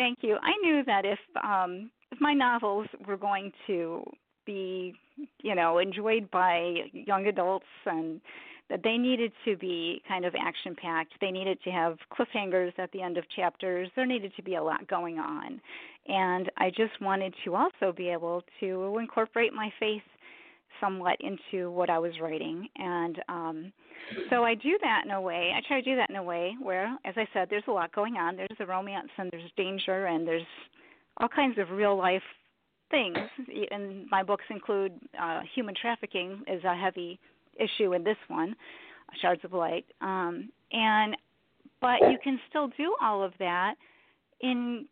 Thank 0.00 0.20
you. 0.22 0.38
I 0.40 0.52
knew 0.62 0.82
that 0.86 1.04
if 1.04 1.18
um 1.44 1.90
if 2.10 2.18
my 2.22 2.32
novels 2.32 2.86
were 3.06 3.18
going 3.18 3.52
to 3.66 4.02
be, 4.46 4.94
you 5.42 5.54
know, 5.54 5.76
enjoyed 5.76 6.30
by 6.30 6.74
young 6.94 7.26
adults 7.26 7.66
and 7.84 8.18
that 8.70 8.80
they 8.82 8.96
needed 8.96 9.30
to 9.44 9.58
be 9.58 10.00
kind 10.08 10.24
of 10.24 10.34
action 10.34 10.74
packed. 10.74 11.12
They 11.20 11.30
needed 11.30 11.58
to 11.64 11.70
have 11.70 11.98
cliffhangers 12.16 12.72
at 12.78 12.90
the 12.92 13.02
end 13.02 13.18
of 13.18 13.24
chapters. 13.36 13.90
There 13.94 14.06
needed 14.06 14.32
to 14.36 14.42
be 14.42 14.54
a 14.54 14.62
lot 14.62 14.88
going 14.88 15.18
on. 15.18 15.60
And 16.08 16.50
I 16.56 16.70
just 16.70 16.98
wanted 17.02 17.34
to 17.44 17.54
also 17.54 17.92
be 17.94 18.08
able 18.08 18.42
to 18.60 18.96
incorporate 18.98 19.52
my 19.52 19.70
faith 19.78 20.02
somewhat 20.80 21.16
into 21.20 21.70
what 21.70 21.90
I 21.90 21.98
was 21.98 22.12
writing. 22.20 22.68
And 22.76 23.22
um, 23.28 23.72
so 24.28 24.44
I 24.44 24.54
do 24.54 24.78
that 24.82 25.02
in 25.04 25.10
a 25.10 25.20
way, 25.20 25.52
I 25.56 25.60
try 25.66 25.80
to 25.80 25.90
do 25.90 25.96
that 25.96 26.10
in 26.10 26.16
a 26.16 26.22
way 26.22 26.54
where, 26.60 26.86
as 27.04 27.14
I 27.16 27.26
said, 27.32 27.48
there's 27.50 27.64
a 27.68 27.72
lot 27.72 27.92
going 27.94 28.16
on. 28.16 28.36
There's 28.36 28.48
a 28.60 28.66
romance 28.66 29.10
and 29.18 29.30
there's 29.30 29.50
danger 29.56 30.06
and 30.06 30.26
there's 30.26 30.46
all 31.18 31.28
kinds 31.28 31.58
of 31.58 31.70
real 31.70 31.96
life 31.96 32.22
things. 32.90 33.18
And 33.70 34.06
my 34.10 34.22
books 34.22 34.44
include 34.50 34.92
uh, 35.20 35.40
human 35.54 35.74
trafficking 35.80 36.42
is 36.46 36.62
a 36.64 36.74
heavy 36.74 37.18
issue 37.56 37.92
in 37.94 38.04
this 38.04 38.16
one, 38.28 38.54
Shards 39.20 39.44
of 39.44 39.52
Light. 39.52 39.84
Um, 40.00 40.50
and 40.72 41.16
but 41.80 42.00
you 42.10 42.18
can 42.22 42.38
still 42.48 42.68
do 42.76 42.94
all 43.00 43.22
of 43.22 43.32
that 43.38 43.74
in 44.40 44.86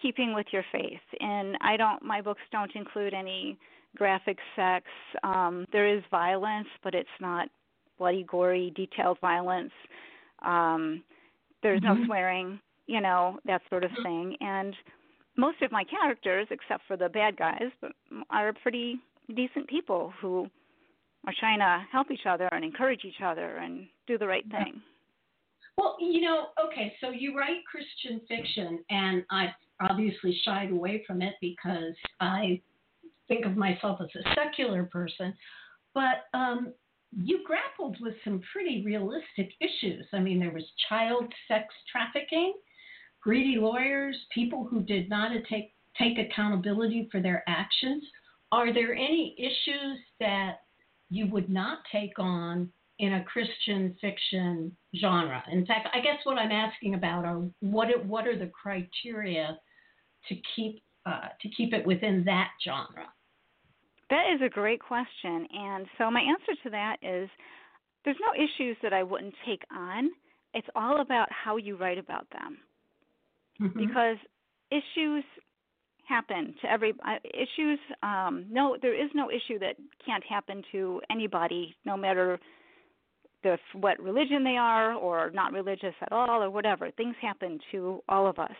keeping 0.00 0.34
with 0.34 0.46
your 0.52 0.64
faith. 0.72 1.00
And 1.20 1.56
I 1.60 1.76
don't 1.76 2.02
my 2.02 2.20
books 2.20 2.42
don't 2.52 2.74
include 2.74 3.14
any 3.14 3.58
graphic 3.96 4.38
sex. 4.56 4.86
Um, 5.22 5.66
there 5.72 5.86
is 5.86 6.02
violence, 6.10 6.68
but 6.82 6.94
it's 6.94 7.08
not 7.20 7.48
bloody, 7.98 8.24
gory, 8.28 8.72
detailed 8.74 9.18
violence. 9.20 9.72
Um, 10.44 11.02
there's 11.62 11.80
mm-hmm. 11.80 12.00
no 12.00 12.06
swearing, 12.06 12.60
you 12.86 13.00
know, 13.00 13.38
that 13.46 13.62
sort 13.70 13.84
of 13.84 13.90
mm-hmm. 13.92 14.02
thing. 14.02 14.36
And 14.40 14.74
most 15.36 15.62
of 15.62 15.72
my 15.72 15.84
characters, 15.84 16.46
except 16.50 16.82
for 16.86 16.96
the 16.96 17.08
bad 17.08 17.36
guys, 17.36 17.70
are 18.30 18.52
pretty 18.62 19.00
decent 19.34 19.68
people 19.68 20.12
who 20.20 20.48
are 21.26 21.34
trying 21.40 21.58
to 21.58 21.84
help 21.90 22.10
each 22.10 22.26
other 22.28 22.48
and 22.52 22.64
encourage 22.64 23.04
each 23.04 23.22
other 23.24 23.56
and 23.56 23.86
do 24.06 24.18
the 24.18 24.26
right 24.26 24.44
thing. 24.50 24.82
Well, 25.76 25.96
you 25.98 26.20
know, 26.20 26.48
okay, 26.64 26.94
so 27.00 27.10
you 27.10 27.36
write 27.36 27.64
Christian 27.68 28.20
fiction, 28.28 28.84
and 28.90 29.24
I've 29.30 29.54
obviously 29.80 30.38
shied 30.44 30.70
away 30.70 31.02
from 31.06 31.20
it 31.20 31.34
because 31.40 31.94
I 32.20 32.60
think 33.28 33.44
of 33.44 33.56
myself 33.56 34.00
as 34.00 34.08
a 34.14 34.34
secular 34.34 34.84
person, 34.84 35.34
but 35.94 36.24
um, 36.34 36.72
you 37.16 37.40
grappled 37.46 37.96
with 38.00 38.14
some 38.24 38.40
pretty 38.52 38.82
realistic 38.84 39.52
issues. 39.60 40.06
I 40.12 40.18
mean, 40.18 40.40
there 40.40 40.52
was 40.52 40.64
child 40.88 41.32
sex 41.48 41.66
trafficking, 41.90 42.54
greedy 43.22 43.56
lawyers, 43.58 44.16
people 44.34 44.64
who 44.64 44.82
did 44.82 45.08
not 45.08 45.30
take 45.48 45.72
take 45.98 46.18
accountability 46.18 47.08
for 47.12 47.20
their 47.20 47.44
actions. 47.46 48.02
Are 48.50 48.74
there 48.74 48.94
any 48.94 49.36
issues 49.38 49.98
that 50.18 50.62
you 51.08 51.26
would 51.28 51.48
not 51.48 51.78
take 51.92 52.18
on 52.18 52.68
in 52.98 53.14
a 53.14 53.24
Christian 53.24 53.96
fiction 54.00 54.76
genre? 55.00 55.42
In 55.52 55.64
fact, 55.66 55.88
I 55.94 56.00
guess 56.00 56.18
what 56.24 56.38
I'm 56.38 56.50
asking 56.50 56.94
about 56.94 57.24
are 57.24 57.42
what 57.60 57.88
what 58.06 58.26
are 58.26 58.38
the 58.38 58.50
criteria 58.50 59.56
to 60.28 60.34
keep 60.56 60.82
uh, 61.06 61.28
to 61.40 61.48
keep 61.50 61.72
it 61.72 61.86
within 61.86 62.24
that 62.24 62.50
genre? 62.64 63.06
That 64.10 64.24
is 64.34 64.40
a 64.44 64.48
great 64.48 64.80
question. 64.80 65.46
And 65.52 65.86
so 65.98 66.10
my 66.10 66.20
answer 66.20 66.60
to 66.64 66.70
that 66.70 66.96
is 67.02 67.28
there's 68.04 68.16
no 68.20 68.34
issues 68.34 68.76
that 68.82 68.92
I 68.92 69.02
wouldn't 69.02 69.34
take 69.46 69.62
on. 69.74 70.10
It's 70.52 70.68
all 70.76 71.00
about 71.00 71.28
how 71.30 71.56
you 71.56 71.76
write 71.76 71.98
about 71.98 72.26
them. 72.30 72.58
Mm-hmm. 73.60 73.78
Because 73.78 74.16
issues 74.70 75.24
happen 76.06 76.54
to 76.60 76.70
every 76.70 76.92
uh, 77.06 77.16
issues 77.32 77.78
um 78.02 78.44
no 78.50 78.76
there 78.82 78.94
is 78.94 79.10
no 79.14 79.30
issue 79.30 79.58
that 79.58 79.74
can't 80.04 80.22
happen 80.24 80.62
to 80.70 81.00
anybody 81.10 81.74
no 81.86 81.96
matter 81.96 82.38
the 83.42 83.56
what 83.74 83.98
religion 84.02 84.44
they 84.44 84.56
are 84.56 84.94
or 84.94 85.30
not 85.30 85.52
religious 85.52 85.94
at 86.02 86.12
all 86.12 86.42
or 86.42 86.50
whatever 86.50 86.90
things 86.90 87.14
happen 87.22 87.58
to 87.72 88.02
all 88.08 88.26
of 88.26 88.38
us 88.38 88.50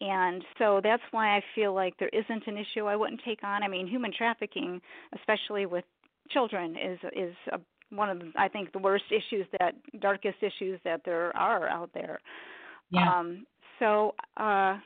and 0.00 0.44
so 0.58 0.80
that's 0.82 1.02
why 1.10 1.36
I 1.36 1.42
feel 1.54 1.74
like 1.74 1.94
there 1.98 2.10
isn't 2.12 2.46
an 2.46 2.56
issue 2.56 2.86
I 2.86 2.96
wouldn't 2.96 3.20
take 3.24 3.42
on. 3.44 3.62
I 3.62 3.68
mean, 3.68 3.86
human 3.86 4.12
trafficking, 4.12 4.80
especially 5.14 5.66
with 5.66 5.84
children, 6.30 6.76
is 6.76 6.98
is 7.14 7.34
a, 7.52 7.60
one 7.94 8.10
of 8.10 8.18
the, 8.18 8.32
I 8.36 8.48
think 8.48 8.72
the 8.72 8.78
worst 8.78 9.04
issues 9.10 9.46
that 9.58 9.74
darkest 10.00 10.38
issues 10.42 10.80
that 10.84 11.02
there 11.04 11.36
are 11.36 11.68
out 11.68 11.90
there. 11.94 12.18
Yeah. 12.90 13.18
Um, 13.18 13.46
so 13.78 14.14
uh, 14.36 14.78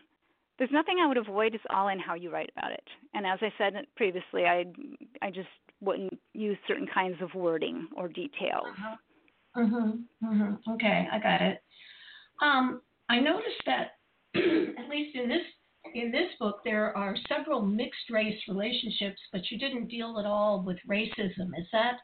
there's 0.58 0.70
nothing 0.72 0.98
I 1.02 1.06
would 1.06 1.16
avoid. 1.16 1.54
It's 1.54 1.64
all 1.70 1.88
in 1.88 1.98
how 1.98 2.14
you 2.14 2.30
write 2.30 2.50
about 2.56 2.72
it. 2.72 2.84
And 3.14 3.26
as 3.26 3.38
I 3.42 3.52
said 3.58 3.74
previously, 3.96 4.44
I 4.46 4.66
I 5.22 5.30
just 5.30 5.48
wouldn't 5.80 6.18
use 6.34 6.58
certain 6.68 6.86
kinds 6.92 7.16
of 7.22 7.34
wording 7.34 7.88
or 7.96 8.08
details. 8.08 8.66
Uh-huh. 8.66 8.96
Mhm. 9.56 10.04
Mhm. 10.22 10.58
Okay, 10.74 11.08
I 11.10 11.18
got 11.18 11.40
it. 11.40 11.62
Um, 12.40 12.82
I 13.08 13.18
noticed 13.18 13.62
that 13.66 13.96
at 14.34 14.88
least 14.88 15.16
in 15.16 15.28
this 15.28 15.42
in 15.94 16.12
this 16.12 16.28
book, 16.38 16.60
there 16.64 16.96
are 16.96 17.16
several 17.28 17.62
mixed 17.62 18.10
race 18.10 18.38
relationships, 18.48 19.18
but 19.32 19.50
you 19.50 19.58
didn't 19.58 19.88
deal 19.88 20.18
at 20.18 20.26
all 20.26 20.62
with 20.62 20.76
racism. 20.88 21.48
Is 21.58 21.66
that 21.72 21.96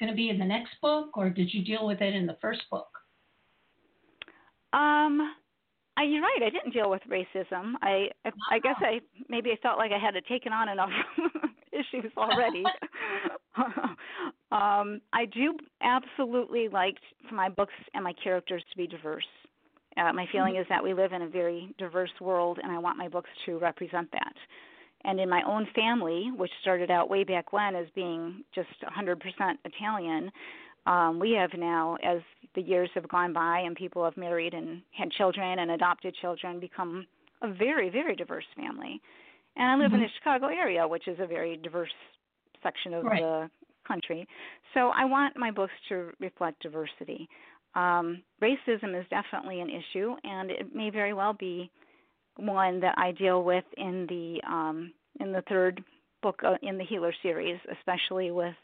going 0.00 0.10
to 0.10 0.16
be 0.16 0.30
in 0.30 0.38
the 0.38 0.44
next 0.44 0.72
book, 0.80 1.16
or 1.16 1.30
did 1.30 1.52
you 1.52 1.64
deal 1.64 1.86
with 1.86 2.00
it 2.00 2.14
in 2.14 2.26
the 2.26 2.38
first 2.40 2.62
book? 2.70 2.86
Um, 4.72 5.34
I, 5.96 6.04
you're 6.04 6.22
right. 6.22 6.42
I 6.44 6.50
didn't 6.50 6.72
deal 6.72 6.90
with 6.90 7.02
racism. 7.08 7.74
I 7.82 8.08
I, 8.24 8.30
I 8.50 8.58
guess 8.60 8.76
I 8.80 9.00
maybe 9.28 9.50
I 9.50 9.56
felt 9.62 9.78
like 9.78 9.92
I 9.92 9.98
had 9.98 10.14
taken 10.28 10.52
on 10.52 10.68
enough 10.68 10.90
issues 11.72 12.10
already. 12.16 12.64
um, 14.50 15.00
I 15.12 15.26
do 15.32 15.56
absolutely 15.82 16.68
like 16.68 16.96
for 17.28 17.34
my 17.34 17.48
books 17.48 17.74
and 17.94 18.02
my 18.02 18.12
characters 18.22 18.64
to 18.70 18.76
be 18.76 18.86
diverse. 18.86 19.26
Uh, 19.96 20.12
my 20.12 20.26
feeling 20.32 20.54
mm-hmm. 20.54 20.62
is 20.62 20.66
that 20.68 20.82
we 20.82 20.94
live 20.94 21.12
in 21.12 21.22
a 21.22 21.28
very 21.28 21.74
diverse 21.78 22.10
world, 22.20 22.58
and 22.62 22.72
I 22.72 22.78
want 22.78 22.98
my 22.98 23.08
books 23.08 23.30
to 23.46 23.58
represent 23.58 24.10
that. 24.12 24.34
And 25.04 25.20
in 25.20 25.28
my 25.28 25.42
own 25.46 25.66
family, 25.74 26.30
which 26.34 26.50
started 26.62 26.90
out 26.90 27.10
way 27.10 27.24
back 27.24 27.52
when 27.52 27.74
as 27.74 27.86
being 27.94 28.42
just 28.54 28.68
100% 28.82 29.16
Italian, 29.64 30.32
um, 30.86 31.18
we 31.18 31.32
have 31.32 31.50
now, 31.56 31.96
as 32.02 32.20
the 32.54 32.62
years 32.62 32.90
have 32.94 33.08
gone 33.08 33.32
by 33.32 33.60
and 33.60 33.76
people 33.76 34.04
have 34.04 34.16
married 34.16 34.54
and 34.54 34.82
had 34.96 35.10
children 35.12 35.58
and 35.58 35.70
adopted 35.70 36.14
children, 36.20 36.60
become 36.60 37.06
a 37.42 37.52
very, 37.52 37.90
very 37.90 38.16
diverse 38.16 38.44
family. 38.56 39.00
And 39.56 39.66
I 39.66 39.76
live 39.76 39.92
mm-hmm. 39.92 39.96
in 39.96 40.00
the 40.02 40.08
Chicago 40.18 40.46
area, 40.46 40.86
which 40.86 41.06
is 41.06 41.18
a 41.20 41.26
very 41.26 41.56
diverse 41.56 41.92
section 42.62 42.94
of 42.94 43.04
right. 43.04 43.20
the 43.20 43.50
country. 43.86 44.26
So 44.72 44.90
I 44.94 45.04
want 45.04 45.36
my 45.36 45.50
books 45.50 45.72
to 45.90 46.10
reflect 46.20 46.62
diversity. 46.62 47.28
Um, 47.74 48.22
racism 48.42 48.98
is 48.98 49.06
definitely 49.10 49.60
an 49.60 49.70
issue, 49.70 50.14
and 50.22 50.50
it 50.50 50.74
may 50.74 50.90
very 50.90 51.12
well 51.12 51.32
be 51.32 51.70
one 52.36 52.80
that 52.80 52.94
I 52.98 53.12
deal 53.12 53.42
with 53.42 53.64
in 53.76 54.06
the 54.08 54.40
um, 54.48 54.92
in 55.20 55.32
the 55.32 55.42
third 55.48 55.82
book 56.22 56.40
uh, 56.44 56.56
in 56.62 56.78
the 56.78 56.84
Healer 56.84 57.14
series, 57.22 57.58
especially 57.78 58.30
with 58.30 58.54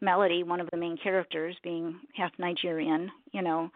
Melody, 0.00 0.42
one 0.42 0.60
of 0.60 0.68
the 0.70 0.76
main 0.76 0.96
characters, 0.96 1.56
being 1.62 1.98
half 2.14 2.32
Nigerian. 2.38 3.10
You 3.32 3.42
know, 3.42 3.70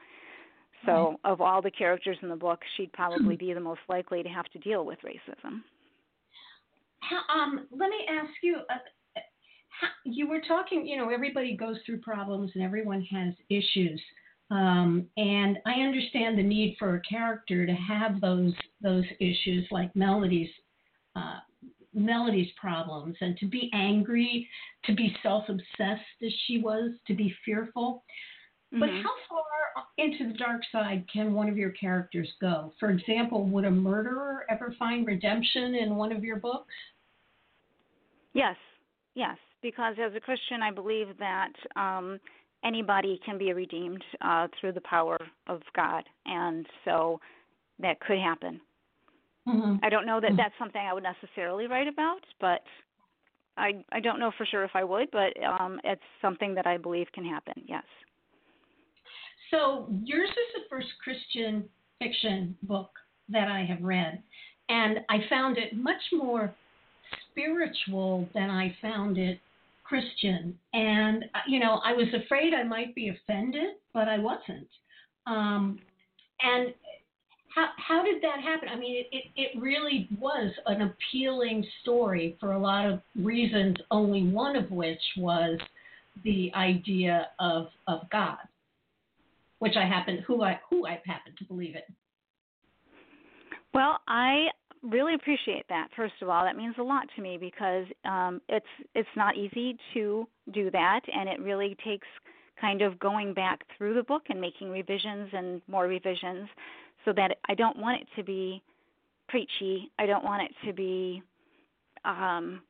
so 0.87 1.17
of 1.25 1.41
all 1.41 1.63
the 1.63 1.71
characters 1.71 2.17
in 2.23 2.29
the 2.29 2.37
book, 2.37 2.61
she'd 2.77 2.93
probably 2.93 3.37
be 3.47 3.53
the 3.53 3.61
most 3.61 3.81
likely 3.89 4.23
to 4.23 4.29
have 4.29 4.47
to 4.51 4.59
deal 4.59 4.85
with 4.85 4.99
racism. 5.01 5.61
Um, 7.35 7.67
let 7.71 7.91
me 7.91 8.07
ask 8.09 8.31
you. 8.43 8.57
Uh, 8.71 9.21
you 10.05 10.29
were 10.29 10.41
talking, 10.47 10.87
you 10.87 10.97
know, 10.97 11.09
everybody 11.09 11.57
goes 11.57 11.77
through 11.85 11.99
problems 11.99 12.53
and 12.55 12.63
everyone 12.63 13.03
has 13.03 13.35
issues. 13.49 14.01
Um, 14.53 15.07
and 15.17 15.59
I 15.65 15.81
understand 15.81 16.37
the 16.37 16.43
need 16.43 16.77
for 16.79 16.97
a 16.97 17.01
character 17.01 17.65
to 17.65 17.73
have 17.73 18.21
those 18.21 18.53
those 18.83 19.05
issues 19.19 19.67
like 19.71 19.97
Melody's 19.97 20.51
uh, 21.17 21.39
Melody's 21.95 22.51
problems 22.61 23.17
and 23.23 23.37
to 23.39 23.47
be 23.47 23.71
angry, 23.73 24.47
to 24.85 24.95
be 24.95 25.17
self-obsessed 25.23 26.23
as 26.23 26.33
she 26.47 26.59
was, 26.59 26.91
to 27.07 27.15
be 27.15 27.35
fearful. 27.47 28.05
Mm-hmm. 28.75 28.81
But 28.81 28.91
how 28.91 29.15
far 29.29 29.85
into 29.97 30.29
the 30.31 30.39
dark 30.39 30.61
side 30.71 31.07
can 31.11 31.33
one 31.33 31.49
of 31.49 31.57
your 31.57 31.71
characters 31.71 32.29
go? 32.39 32.75
For 32.79 32.91
example, 32.91 33.47
would 33.47 33.65
a 33.65 33.71
murderer 33.71 34.45
ever 34.51 34.75
find 34.79 35.07
redemption 35.07 35.77
in 35.77 35.97
one 35.97 36.13
of 36.13 36.23
your 36.23 36.37
books? 36.37 36.75
Yes, 38.35 38.57
yes, 39.15 39.37
because 39.63 39.97
as 39.99 40.15
a 40.15 40.21
Christian, 40.21 40.63
I 40.63 40.71
believe 40.71 41.09
that 41.19 41.53
um, 41.77 42.19
anybody 42.65 43.21
can 43.25 43.39
be 43.39 43.53
redeemed 43.53 44.03
uh, 44.21 44.49
through 44.61 44.73
the 44.73 44.81
power 44.83 45.19
of 45.47 45.61
God, 45.75 46.05
and 46.27 46.67
so 46.85 47.21
that 47.81 48.01
could 48.01 48.19
happen. 48.19 48.61
Mm-hmm. 49.49 49.85
I 49.85 49.89
don't 49.89 50.07
know 50.07 50.21
that 50.21 50.29
mm-hmm. 50.29 50.37
that's 50.37 50.55
something 50.59 50.81
I 50.81 50.93
would 50.93 51.03
necessarily 51.03 51.67
write 51.67 51.89
about, 51.89 52.21
but 52.41 52.63
I 53.57 53.85
I 53.91 54.01
don't 54.01 54.21
know 54.21 54.33
for 54.39 54.47
sure 54.47 54.65
if 54.65 54.71
I 54.75 54.85
would, 54.85 55.11
but 55.11 55.33
um, 55.45 55.81
it's 55.85 56.01
something 56.21 56.55
that 56.55 56.67
I 56.67 56.77
believe 56.77 57.07
can 57.13 57.25
happen. 57.25 57.55
Yes. 57.67 57.85
So 59.51 59.87
yours 60.05 60.31
is 60.31 60.63
the 60.63 60.69
first 60.71 60.89
Christian 61.03 61.65
fiction 61.99 62.57
book 62.63 62.91
that 63.29 63.49
I 63.49 63.65
have 63.65 63.83
read, 63.83 64.23
and 64.69 65.01
I 65.09 65.19
found 65.29 65.59
it 65.59 65.77
much 65.77 66.03
more 66.13 66.55
spiritual 67.31 68.29
than 68.35 68.49
I 68.49 68.75
found 68.81 69.19
it 69.19 69.41
Christian, 69.85 70.59
and 70.73 71.25
uh, 71.35 71.39
you 71.47 71.61
know, 71.61 71.81
I 71.85 71.93
was 71.93 72.09
afraid 72.25 72.55
I 72.55 72.63
might 72.63 72.95
be 72.95 73.09
offended, 73.09 73.75
but 73.93 74.09
I 74.09 74.19
wasn't. 74.19 74.69
Um, 75.27 75.79
and 76.43 76.75
how 77.55 77.69
how 77.77 78.03
did 78.05 78.23
that 78.23 78.41
happen? 78.43 78.69
I 78.69 78.77
mean, 78.77 79.05
it, 79.13 79.25
it, 79.37 79.61
really 79.61 80.09
was 80.19 80.53
an 80.67 80.83
appealing 80.83 81.65
story 81.83 82.37
for 82.41 82.53
a 82.53 82.59
lot 82.59 82.91
of 82.91 83.01
reasons. 83.17 83.77
Only 83.91 84.25
one 84.25 84.57
of 84.57 84.71
which 84.71 85.03
was 85.17 85.59
the 86.25 86.51
idea 86.55 87.29
of 87.39 87.67
of 87.87 88.09
God, 88.11 88.39
which 89.59 89.77
I 89.77 89.87
happen 89.87 90.25
who 90.27 90.43
I 90.43 90.61
who 90.69 90.87
I 90.87 91.01
happen 91.07 91.35
to 91.39 91.45
believe 91.45 91.75
in. 91.75 91.83
Well, 93.75 94.01
I 94.07 94.49
really 94.83 95.15
appreciate 95.15 95.65
that. 95.69 95.89
First 95.97 96.15
of 96.23 96.29
all, 96.29 96.45
that 96.45 96.57
means 96.57 96.75
a 96.79 96.83
lot 96.83 97.05
to 97.17 97.23
me 97.23 97.37
because 97.39 97.87
um, 98.05 98.41
it's 98.49 98.67
it's 98.95 99.09
not 99.17 99.37
easy 99.37 99.77
to 99.95 100.27
do 100.53 100.71
that, 100.71 101.01
and 101.15 101.29
it 101.29 101.41
really 101.41 101.77
takes 101.85 102.07
kind 102.61 102.83
of 102.83 102.99
going 102.99 103.35
back 103.35 103.61
through 103.77 103.95
the 103.95 104.03
book 104.03 104.23
and 104.29 104.41
making 104.41 104.71
revisions 104.71 105.29
and 105.33 105.63
more 105.69 105.87
revisions, 105.87 106.49
so 107.05 107.13
that 107.13 107.37
I 107.49 107.55
don't 107.55 107.79
want 107.79 108.03
it 108.03 108.09
to 108.17 108.25
be 108.25 108.63
preachy. 109.29 109.91
I 109.99 110.07
don't 110.07 110.25
want 110.25 110.43
it 110.43 110.67
to 110.67 110.73
be. 110.73 111.23
Um, 112.05 112.63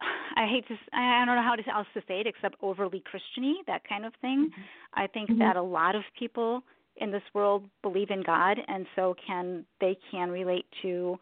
I 0.36 0.46
hate 0.46 0.66
to. 0.68 0.74
I 0.92 1.24
don't 1.24 1.36
know 1.36 1.42
how 1.42 1.56
to 1.56 1.62
else 1.74 1.86
to 1.94 2.02
say 2.08 2.20
it 2.20 2.26
except 2.26 2.56
overly 2.62 3.02
Christiany, 3.02 3.54
that 3.66 3.82
kind 3.88 4.06
of 4.06 4.12
thing. 4.20 4.50
Mm-hmm. 4.50 4.62
I 4.94 5.06
think 5.06 5.30
mm-hmm. 5.30 5.40
that 5.40 5.56
a 5.56 5.62
lot 5.62 5.94
of 5.94 6.02
people 6.18 6.62
in 6.96 7.10
this 7.10 7.22
world 7.34 7.64
believe 7.82 8.10
in 8.10 8.22
God, 8.22 8.58
and 8.68 8.86
so 8.94 9.14
can 9.26 9.64
they 9.80 9.96
can 10.10 10.30
relate 10.30 10.66
to, 10.82 11.18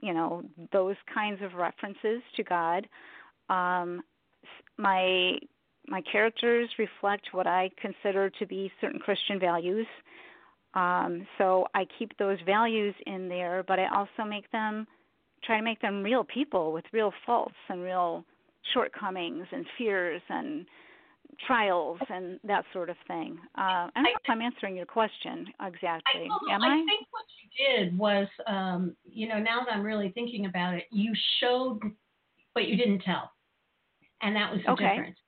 you 0.00 0.14
know, 0.14 0.42
those 0.72 0.96
kinds 1.12 1.40
of 1.42 1.54
references 1.54 2.22
to 2.36 2.42
God. 2.42 2.86
Um, 3.48 4.02
my 4.76 5.38
my 5.86 6.02
characters 6.10 6.68
reflect 6.78 7.28
what 7.32 7.46
I 7.46 7.70
consider 7.80 8.30
to 8.30 8.46
be 8.46 8.72
certain 8.80 9.00
Christian 9.00 9.38
values. 9.38 9.86
Um, 10.74 11.26
so 11.38 11.66
I 11.74 11.86
keep 11.98 12.16
those 12.18 12.38
values 12.46 12.94
in 13.06 13.28
there, 13.28 13.62
but 13.66 13.78
I 13.78 13.86
also 13.94 14.28
make 14.28 14.50
them 14.50 14.86
try 15.44 15.58
to 15.58 15.62
make 15.62 15.80
them 15.80 16.02
real 16.02 16.24
people 16.24 16.72
with 16.72 16.84
real 16.92 17.12
faults 17.26 17.54
and 17.68 17.82
real 17.82 18.24
shortcomings 18.72 19.46
and 19.52 19.66
fears 19.76 20.22
and 20.28 20.66
trials 21.46 21.98
and 22.08 22.38
that 22.44 22.64
sort 22.72 22.90
of 22.90 22.96
thing. 23.06 23.38
Uh, 23.56 23.88
I 23.88 23.90
don't 23.94 24.04
know 24.04 24.10
if 24.10 24.30
I'm 24.30 24.42
answering 24.42 24.76
your 24.76 24.86
question 24.86 25.46
exactly. 25.60 26.28
I, 26.50 26.54
Am 26.54 26.62
I? 26.62 26.66
I 26.66 26.76
think 26.78 27.06
what 27.10 27.24
you 27.42 27.66
did 27.66 27.98
was, 27.98 28.26
um, 28.46 28.96
you 29.04 29.28
know, 29.28 29.38
now 29.38 29.60
that 29.64 29.74
I'm 29.74 29.82
really 29.82 30.10
thinking 30.10 30.46
about 30.46 30.74
it, 30.74 30.84
you 30.90 31.12
showed, 31.40 31.80
but 32.54 32.66
you 32.66 32.76
didn't 32.76 33.00
tell, 33.00 33.30
and 34.22 34.34
that 34.36 34.52
was 34.52 34.60
the 34.64 34.72
okay. 34.72 34.88
difference. 34.96 35.18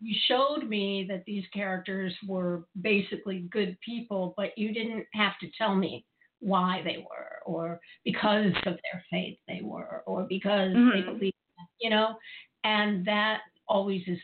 You 0.00 0.14
showed 0.28 0.68
me 0.68 1.06
that 1.08 1.24
these 1.24 1.44
characters 1.52 2.12
were 2.26 2.64
basically 2.82 3.46
good 3.50 3.78
people, 3.80 4.34
but 4.36 4.56
you 4.56 4.72
didn't 4.72 5.06
have 5.14 5.32
to 5.40 5.48
tell 5.56 5.74
me 5.74 6.04
why 6.40 6.82
they 6.84 6.98
were, 6.98 7.38
or 7.46 7.80
because 8.04 8.52
of 8.66 8.74
their 8.74 9.04
faith 9.10 9.38
they 9.48 9.60
were, 9.62 10.02
or 10.06 10.26
because 10.28 10.72
mm-hmm. 10.72 10.90
they 10.90 11.12
believed, 11.12 11.36
you 11.80 11.88
know, 11.88 12.16
and 12.64 13.06
that 13.06 13.40
always 13.66 14.02
is 14.06 14.18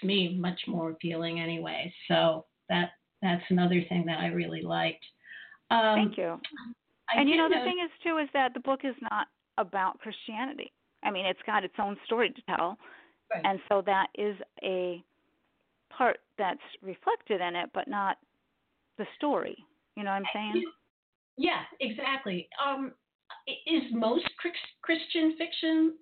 to 0.00 0.06
me 0.06 0.36
much 0.38 0.60
more 0.66 0.90
appealing 0.90 1.40
anyway. 1.40 1.92
So 2.08 2.46
that 2.68 2.90
that's 3.22 3.44
another 3.50 3.82
thing 3.88 4.04
that 4.06 4.18
I 4.18 4.26
really 4.28 4.62
liked. 4.62 5.04
Um, 5.70 5.94
Thank 5.96 6.18
you. 6.18 6.40
I 7.10 7.20
and 7.20 7.28
you 7.28 7.36
know 7.36 7.48
the 7.48 7.64
thing 7.64 7.78
is 7.84 7.90
too 8.02 8.18
is 8.18 8.28
that 8.32 8.54
the 8.54 8.60
book 8.60 8.80
is 8.84 8.94
not 9.02 9.26
about 9.58 9.98
Christianity. 9.98 10.72
I 11.02 11.10
mean, 11.10 11.26
it's 11.26 11.40
got 11.46 11.64
its 11.64 11.74
own 11.78 11.96
story 12.04 12.30
to 12.30 12.42
tell, 12.42 12.78
right. 13.32 13.42
and 13.44 13.58
so 13.68 13.82
that 13.86 14.08
is 14.16 14.36
a 14.62 15.02
part 15.90 16.18
that's 16.38 16.60
reflected 16.82 17.40
in 17.40 17.56
it, 17.56 17.70
but 17.72 17.88
not 17.88 18.16
the 18.98 19.06
story. 19.16 19.56
You 19.96 20.04
know 20.04 20.10
what 20.10 20.16
I'm 20.16 20.24
saying? 20.32 20.64
Yeah, 21.36 21.62
exactly. 21.80 22.48
Um, 22.64 22.92
is 23.66 23.82
most 23.92 24.28
Christian 24.82 25.36
fiction 25.36 25.94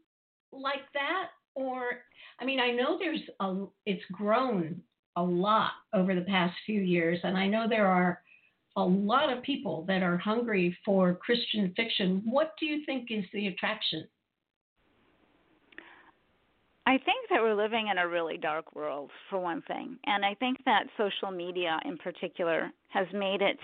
like 0.53 0.91
that, 0.95 1.29
or 1.59 2.03
I 2.39 2.45
mean, 2.45 2.61
I 2.61 2.71
know 2.71 2.99
there's 2.99 3.21
a, 3.41 3.65
it's 3.85 4.05
grown 4.13 4.81
a 5.17 5.23
lot 5.23 5.73
over 5.93 6.15
the 6.15 6.21
past 6.23 6.55
few 6.65 6.81
years, 6.81 7.19
and 7.25 7.37
I 7.37 7.49
know 7.49 7.67
there 7.69 7.89
are 7.89 8.23
a 8.77 8.83
lot 8.83 9.33
of 9.33 9.43
people 9.43 9.85
that 9.89 10.05
are 10.05 10.17
hungry 10.17 10.77
for 10.85 11.15
Christian 11.15 11.73
fiction. 11.77 12.23
What 12.25 12.55
do 12.61 12.67
you 12.67 12.85
think 12.87 13.09
is 13.11 13.25
the 13.33 13.49
attraction? 13.49 14.07
I 16.87 16.93
think 16.93 17.29
that 17.29 17.43
we're 17.43 17.57
living 17.57 17.89
in 17.89 17.99
a 17.99 18.09
really 18.09 18.39
dark 18.39 18.75
world, 18.75 19.11
for 19.29 19.41
one 19.41 19.63
thing. 19.63 19.99
And 20.07 20.25
I 20.25 20.35
think 20.35 20.59
that 20.65 20.85
social 20.97 21.31
media 21.31 21.79
in 21.85 21.99
particular 21.99 22.71
has 22.89 23.07
made 23.13 23.43
it 23.43 23.59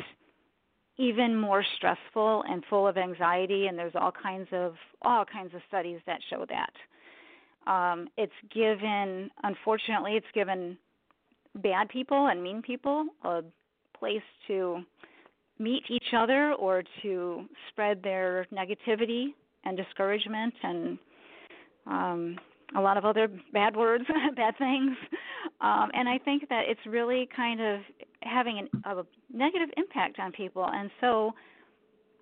even 0.99 1.35
more 1.35 1.65
stressful 1.77 2.45
and 2.49 2.65
full 2.69 2.87
of 2.87 2.97
anxiety 2.97 3.67
and 3.67 3.79
there's 3.79 3.95
all 3.97 4.13
kinds 4.13 4.49
of 4.53 4.75
all 5.03 5.25
kinds 5.25 5.53
of 5.55 5.61
studies 5.67 5.99
that 6.07 6.21
show 6.31 6.47
that 6.49 6.71
um, 7.67 8.09
it's 8.17 8.33
given, 8.53 9.31
unfortunately, 9.43 10.13
it's 10.13 10.27
given 10.35 10.77
bad 11.57 11.89
people 11.89 12.27
and 12.27 12.43
mean 12.43 12.63
people 12.63 13.07
a 13.25 13.43
place 13.99 14.23
to 14.49 14.81
meet 15.59 15.85
each 15.89 16.13
other 16.17 16.53
or 16.55 16.83
to 17.03 17.45
spread 17.69 18.03
their 18.03 18.47
negativity 18.53 19.29
and 19.65 19.77
discouragement 19.77 20.53
and 20.63 20.99
um, 21.87 22.37
a 22.77 22.81
lot 22.81 22.97
of 22.97 23.05
other 23.05 23.29
bad 23.53 23.77
words, 23.77 24.05
bad 24.37 24.59
things. 24.59 24.97
Um, 25.61 25.91
and 25.95 26.09
I 26.09 26.19
think 26.19 26.49
that 26.49 26.65
it's 26.67 26.81
really 26.87 27.29
kind 27.35 27.61
of 27.61 27.81
having 28.23 28.59
an, 28.59 28.83
a 28.85 29.05
negative 29.33 29.69
impact 29.77 30.19
on 30.19 30.33
people. 30.33 30.69
And 30.71 30.91
so 31.01 31.33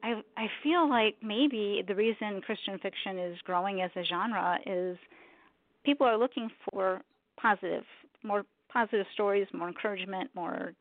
I, 0.05 0.21
I 0.37 0.47
feel 0.63 0.89
like 0.89 1.17
maybe 1.23 1.83
the 1.87 1.95
reason 1.95 2.43
Christian 2.43 2.79
fiction 2.79 3.19
is 3.19 3.39
growing 3.45 3.81
as 3.81 3.91
a 3.97 4.05
genre 4.05 4.59
is– 4.67 4.99
people 5.85 6.07
are 6.07 6.17
looking 6.17 6.51
for 6.71 7.01
positive, 7.41 7.85
more 8.23 8.45
positive 8.73 9.07
stories, 9.15 9.47
more 9.53 9.69
encouragement, 9.69 10.31
more 10.35 10.73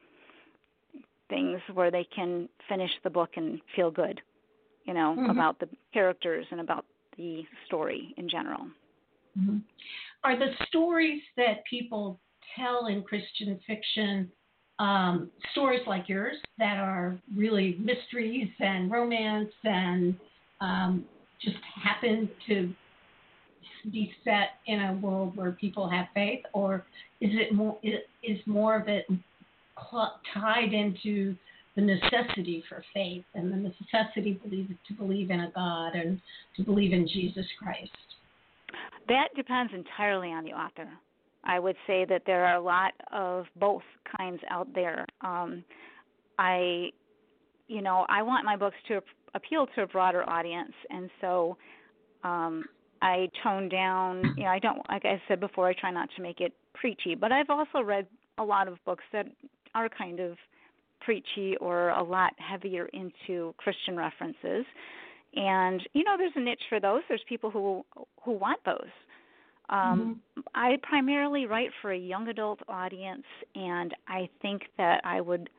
things 1.30 1.60
where 1.74 1.92
they 1.92 2.06
can 2.16 2.48
finish 2.68 2.92
the 3.04 3.10
book 3.10 3.32
and 3.36 3.62
feel 3.76 3.92
good, 3.92 4.20
you 4.86 4.94
know, 4.94 5.16
mm-hmm. 5.18 5.30
about 5.30 5.60
the 5.60 5.68
characters 5.94 6.46
and 6.52 6.60
about 6.60 6.86
the 7.18 7.44
story 7.68 8.14
in 8.18 8.30
general. 8.30 8.68
Mm-hmm. 9.40 9.58
Are 10.24 10.38
the 10.38 10.52
stories 10.68 11.22
that 11.38 11.64
people 11.70 12.20
tell 12.56 12.88
in 12.88 13.02
Christian 13.02 13.60
fiction 13.66 14.32
um, 14.80 15.30
stories 15.52 15.82
like 15.86 16.10
yours 16.10 16.38
that 16.58 16.78
are 16.78 17.16
really 17.36 17.78
mysteries 17.80 18.50
and 18.60 18.92
romance 18.92 19.52
and 19.64 20.16
um, 20.60 21.06
just 21.40 21.58
happen 21.84 22.28
to 22.48 22.74
be 23.90 24.14
set 24.24 24.60
in 24.68 24.80
a 24.82 24.94
world 25.02 25.36
where 25.36 25.52
people 25.52 25.90
have 25.90 26.08
faith, 26.14 26.42
or 26.54 26.86
is 27.20 27.30
it 27.34 27.54
more 27.54 27.78
is 27.84 28.40
more 28.46 28.80
of 28.80 28.88
it 28.88 29.06
tied 30.34 30.74
into 30.74 31.36
the 31.76 31.82
necessity 31.82 32.64
for 32.68 32.84
faith 32.94 33.24
and 33.34 33.52
the 33.52 33.56
necessity 33.56 34.34
believe, 34.44 34.70
to 34.88 34.94
believe 34.94 35.32
in 35.32 35.40
a 35.40 35.52
God 35.56 35.96
and 35.96 36.22
to 36.56 36.64
believe 36.64 36.94
in 36.94 37.08
Jesus 37.08 37.46
Christ? 37.62 37.92
That 39.08 39.30
depends 39.36 39.74
entirely 39.74 40.30
on 40.30 40.44
the 40.44 40.52
author. 40.52 40.90
I 41.44 41.60
would 41.60 41.76
say 41.88 42.06
that 42.06 42.24
there 42.26 42.46
are 42.46 42.56
a 42.56 42.62
lot 42.62 42.94
of 43.12 43.46
both 43.56 43.82
kinds 44.18 44.42
out 44.50 44.68
there. 44.76 45.06
Um, 45.22 45.64
I, 46.38 46.90
you 47.68 47.82
know, 47.82 48.06
I 48.10 48.22
want 48.22 48.46
my 48.46 48.56
books 48.56 48.76
to 48.90 49.02
appeal 49.34 49.66
to 49.76 49.84
a 49.84 49.88
broader 49.88 50.30
audience, 50.30 50.74
and 50.90 51.10
so 51.20 51.58
um, 52.24 52.66
I 53.02 53.30
tone 53.44 53.70
down. 53.70 54.24
You 54.38 54.44
know, 54.44 54.50
I 54.50 54.60
don't 54.60 54.82
like 54.90 55.06
I 55.06 55.22
said 55.28 55.40
before. 55.40 55.68
I 55.68 55.74
try 55.74 55.92
not 55.92 56.10
to 56.16 56.22
make 56.22 56.40
it 56.40 56.54
preachy, 56.74 57.16
but 57.16 57.32
I've 57.32 57.50
also 57.50 57.82
read 57.82 58.08
a 58.38 58.44
lot 58.44 58.68
of 58.68 58.78
books 58.86 59.04
that 59.14 59.28
are 59.76 59.90
kind 59.90 60.20
of 60.20 60.38
preachy 61.02 61.58
or 61.58 61.90
a 61.90 62.04
lot 62.04 62.34
heavier 62.38 62.88
into 62.94 63.54
Christian 63.58 63.96
references. 63.96 64.66
And 65.36 65.82
you 65.94 66.04
know, 66.04 66.16
there's 66.18 66.34
a 66.36 66.40
niche 66.40 66.62
for 66.70 66.80
those. 66.80 67.02
There's 67.08 67.24
people 67.28 67.52
who 67.52 67.86
who 68.24 68.32
want 68.32 68.60
those. 68.66 68.92
Um, 69.70 70.22
mm-hmm. 70.38 70.42
I 70.54 70.78
primarily 70.84 71.46
write 71.46 71.70
for 71.82 71.94
a 71.94 71.98
young 71.98 72.28
adult 72.28 72.60
audience, 72.68 73.24
and 73.56 73.96
I 74.08 74.30
think 74.42 74.64
that 74.78 75.02
I 75.06 75.22
would 75.22 75.50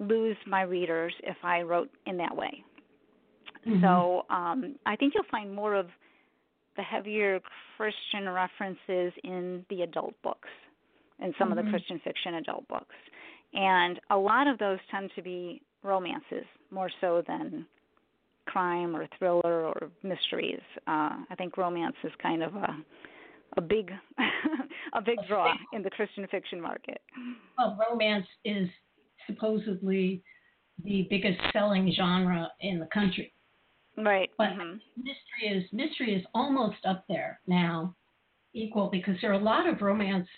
lose 0.00 0.36
my 0.46 0.62
readers 0.62 1.14
if 1.22 1.36
I 1.42 1.62
wrote 1.62 1.90
in 2.06 2.16
that 2.16 2.36
way. 2.36 2.64
Mm-hmm. 3.66 3.82
So 3.82 4.26
um, 4.30 4.76
I 4.84 4.96
think 4.96 5.14
you'll 5.14 5.24
find 5.30 5.54
more 5.54 5.74
of 5.74 5.86
the 6.76 6.82
heavier 6.82 7.40
Christian 7.76 8.28
references 8.28 9.12
in 9.24 9.64
the 9.70 9.82
adult 9.82 10.14
books, 10.22 10.48
in 11.20 11.32
some 11.38 11.48
mm-hmm. 11.48 11.52
of 11.52 11.56
the 11.56 11.62
mm-hmm. 11.62 11.70
Christian 11.70 12.00
fiction 12.04 12.34
adult 12.34 12.66
books. 12.68 12.94
And 13.54 14.00
a 14.10 14.16
lot 14.16 14.46
of 14.46 14.58
those 14.58 14.78
tend 14.90 15.10
to 15.16 15.22
be 15.22 15.62
romances 15.82 16.44
more 16.70 16.90
so 17.00 17.22
than 17.26 17.66
crime 18.46 18.94
or 18.94 19.08
thriller 19.18 19.66
or 19.66 19.90
mysteries. 20.02 20.60
Uh, 20.86 21.22
I 21.30 21.34
think 21.36 21.56
romance 21.56 21.96
is 22.04 22.12
kind 22.22 22.42
of 22.42 22.54
a 22.54 22.76
a 23.56 23.60
big 23.60 23.90
a 24.92 25.00
big 25.00 25.18
draw 25.28 25.54
in 25.72 25.82
the 25.82 25.90
Christian 25.90 26.26
fiction 26.28 26.60
market. 26.60 27.00
Well, 27.56 27.78
romance 27.90 28.26
is 28.44 28.68
supposedly 29.26 30.22
the 30.84 31.06
biggest 31.08 31.40
selling 31.52 31.92
genre 31.96 32.50
in 32.60 32.78
the 32.78 32.86
country. 32.86 33.32
Right. 33.96 34.30
But 34.36 34.50
mm-hmm. 34.50 34.78
mystery 34.96 35.58
is 35.58 35.64
mystery 35.72 36.14
is 36.14 36.26
almost 36.34 36.84
up 36.86 37.04
there 37.08 37.40
now, 37.46 37.94
equal 38.54 38.88
because 38.90 39.16
there 39.20 39.30
are 39.30 39.40
a 39.40 39.42
lot 39.42 39.68
of 39.68 39.80
romance 39.80 40.28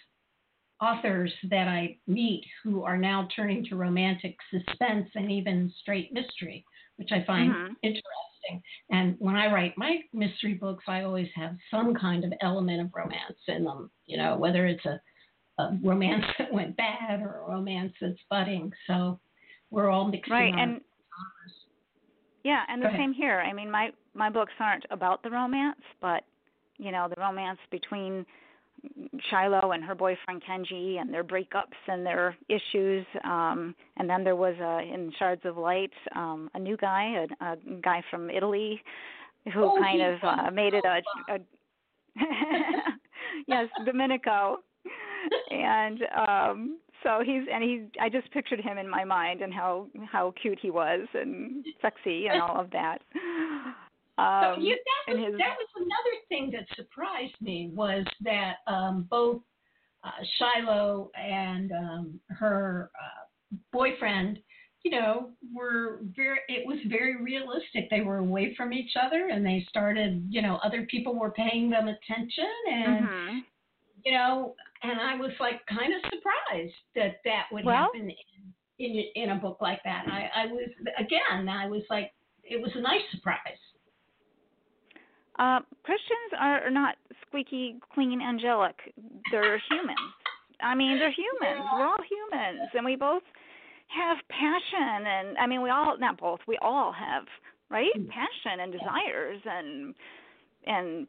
authors 0.80 1.32
that 1.50 1.66
I 1.68 1.96
meet 2.06 2.44
who 2.62 2.84
are 2.84 2.96
now 2.96 3.28
turning 3.34 3.64
to 3.66 3.76
romantic 3.76 4.36
suspense 4.50 5.08
and 5.14 5.30
even 5.30 5.72
straight 5.80 6.12
mystery, 6.12 6.64
which 6.96 7.10
I 7.10 7.24
find 7.26 7.52
mm-hmm. 7.52 7.72
interesting. 7.82 8.62
And 8.90 9.16
when 9.18 9.34
I 9.34 9.52
write 9.52 9.74
my 9.76 9.98
mystery 10.12 10.54
books, 10.54 10.84
I 10.86 11.02
always 11.02 11.28
have 11.34 11.56
some 11.70 11.94
kind 11.94 12.24
of 12.24 12.32
element 12.40 12.80
of 12.80 12.90
romance 12.94 13.38
in 13.48 13.64
them, 13.64 13.90
you 14.06 14.16
know, 14.16 14.36
whether 14.36 14.66
it's 14.66 14.84
a, 14.86 15.00
a 15.60 15.78
romance 15.82 16.24
that 16.38 16.52
went 16.52 16.76
bad 16.76 17.20
or 17.20 17.42
a 17.42 17.50
romance 17.50 17.92
that's 18.00 18.20
budding. 18.30 18.72
So 18.86 19.18
we're 19.70 19.90
all 19.90 20.06
mixing 20.08 20.32
right. 20.32 20.54
and, 20.54 20.80
genres. 20.80 21.57
Yeah, 22.48 22.62
and 22.66 22.80
the 22.80 22.88
same 22.96 23.12
here. 23.12 23.40
I 23.40 23.52
mean, 23.52 23.70
my 23.70 23.90
my 24.14 24.30
books 24.30 24.54
aren't 24.58 24.86
about 24.90 25.22
the 25.22 25.28
romance, 25.28 25.82
but 26.00 26.24
you 26.78 26.90
know, 26.90 27.06
the 27.14 27.20
romance 27.20 27.58
between 27.70 28.24
Shiloh 29.28 29.72
and 29.72 29.84
her 29.84 29.94
boyfriend 29.94 30.42
Kenji 30.48 30.98
and 30.98 31.12
their 31.12 31.24
breakups 31.24 31.76
and 31.88 32.06
their 32.06 32.34
issues. 32.48 33.04
Um, 33.22 33.74
and 33.98 34.08
then 34.08 34.24
there 34.24 34.34
was 34.34 34.54
a, 34.60 34.80
in 34.80 35.12
Shards 35.18 35.42
of 35.44 35.58
Light 35.58 35.92
um, 36.16 36.48
a 36.54 36.58
new 36.58 36.78
guy, 36.78 37.26
a, 37.42 37.44
a 37.44 37.56
guy 37.82 38.02
from 38.10 38.30
Italy, 38.30 38.80
who 39.52 39.64
oh, 39.64 39.78
kind 39.78 40.00
of 40.00 40.18
uh, 40.22 40.50
made 40.50 40.72
it 40.72 40.84
a, 40.86 41.34
a 41.34 41.38
yes, 43.46 43.68
Domenico, 43.84 44.60
and 45.50 46.00
um, 46.16 46.78
so 47.02 47.22
he's 47.24 47.42
and 47.52 47.62
he 47.62 47.86
I 48.00 48.08
just 48.08 48.30
pictured 48.32 48.60
him 48.60 48.78
in 48.78 48.88
my 48.88 49.04
mind 49.04 49.42
and 49.42 49.52
how 49.52 49.86
how 50.10 50.32
cute 50.40 50.58
he 50.60 50.70
was 50.70 51.06
and 51.14 51.64
sexy 51.80 52.26
and 52.26 52.40
all 52.40 52.60
of 52.60 52.70
that. 52.70 52.98
Um, 54.18 54.56
so 54.56 54.60
you, 54.60 54.76
that, 55.06 55.14
was, 55.14 55.26
his, 55.26 55.38
that 55.38 55.54
was 55.56 55.68
another 55.76 56.16
thing 56.28 56.50
that 56.50 56.66
surprised 56.74 57.40
me 57.40 57.70
was 57.72 58.04
that 58.22 58.56
um, 58.66 59.06
both 59.08 59.40
uh, 60.02 60.10
Shiloh 60.38 61.10
and 61.14 61.70
um, 61.70 62.20
her 62.28 62.90
uh, 63.00 63.56
boyfriend, 63.72 64.40
you 64.82 64.90
know, 64.90 65.30
were 65.54 66.00
very. 66.16 66.38
It 66.48 66.66
was 66.66 66.78
very 66.88 67.22
realistic. 67.22 67.88
They 67.90 68.00
were 68.00 68.18
away 68.18 68.56
from 68.56 68.72
each 68.72 68.92
other, 69.00 69.28
and 69.28 69.46
they 69.46 69.64
started. 69.68 70.26
You 70.28 70.42
know, 70.42 70.58
other 70.64 70.86
people 70.90 71.16
were 71.16 71.30
paying 71.30 71.70
them 71.70 71.86
attention, 71.86 72.52
and 72.72 73.06
mm-hmm. 73.06 73.38
You 74.04 74.12
know, 74.12 74.54
and 74.82 75.00
I 75.00 75.16
was 75.16 75.32
like 75.40 75.60
kind 75.66 75.92
of 75.92 76.00
surprised 76.10 76.74
that 76.94 77.16
that 77.24 77.44
would 77.52 77.64
well, 77.64 77.90
happen 77.92 78.10
in, 78.78 78.94
in 78.94 79.04
in 79.14 79.30
a 79.30 79.36
book 79.36 79.58
like 79.60 79.80
that. 79.84 80.04
I, 80.06 80.42
I 80.42 80.46
was 80.46 80.68
again, 80.98 81.48
I 81.48 81.66
was 81.66 81.82
like, 81.90 82.12
it 82.44 82.60
was 82.60 82.70
a 82.74 82.80
nice 82.80 83.02
surprise. 83.10 83.38
Uh, 85.38 85.60
Christians 85.84 86.32
are 86.38 86.70
not 86.70 86.96
squeaky 87.26 87.76
clean 87.92 88.20
angelic. 88.20 88.76
They're 89.30 89.62
humans. 89.70 89.98
I 90.60 90.74
mean, 90.74 90.98
they're 90.98 91.12
humans. 91.14 91.64
We're 91.72 91.86
all 91.86 92.02
humans, 92.08 92.68
and 92.74 92.84
we 92.84 92.96
both 92.96 93.22
have 93.88 94.18
passion. 94.28 95.06
And 95.06 95.38
I 95.38 95.46
mean, 95.46 95.62
we 95.62 95.70
all 95.70 95.96
not 95.98 96.18
both. 96.18 96.40
We 96.46 96.58
all 96.60 96.92
have 96.92 97.24
right 97.70 97.92
mm. 97.96 98.08
passion 98.08 98.60
and 98.60 98.72
desires 98.72 99.40
and 99.44 99.94
and 100.66 101.06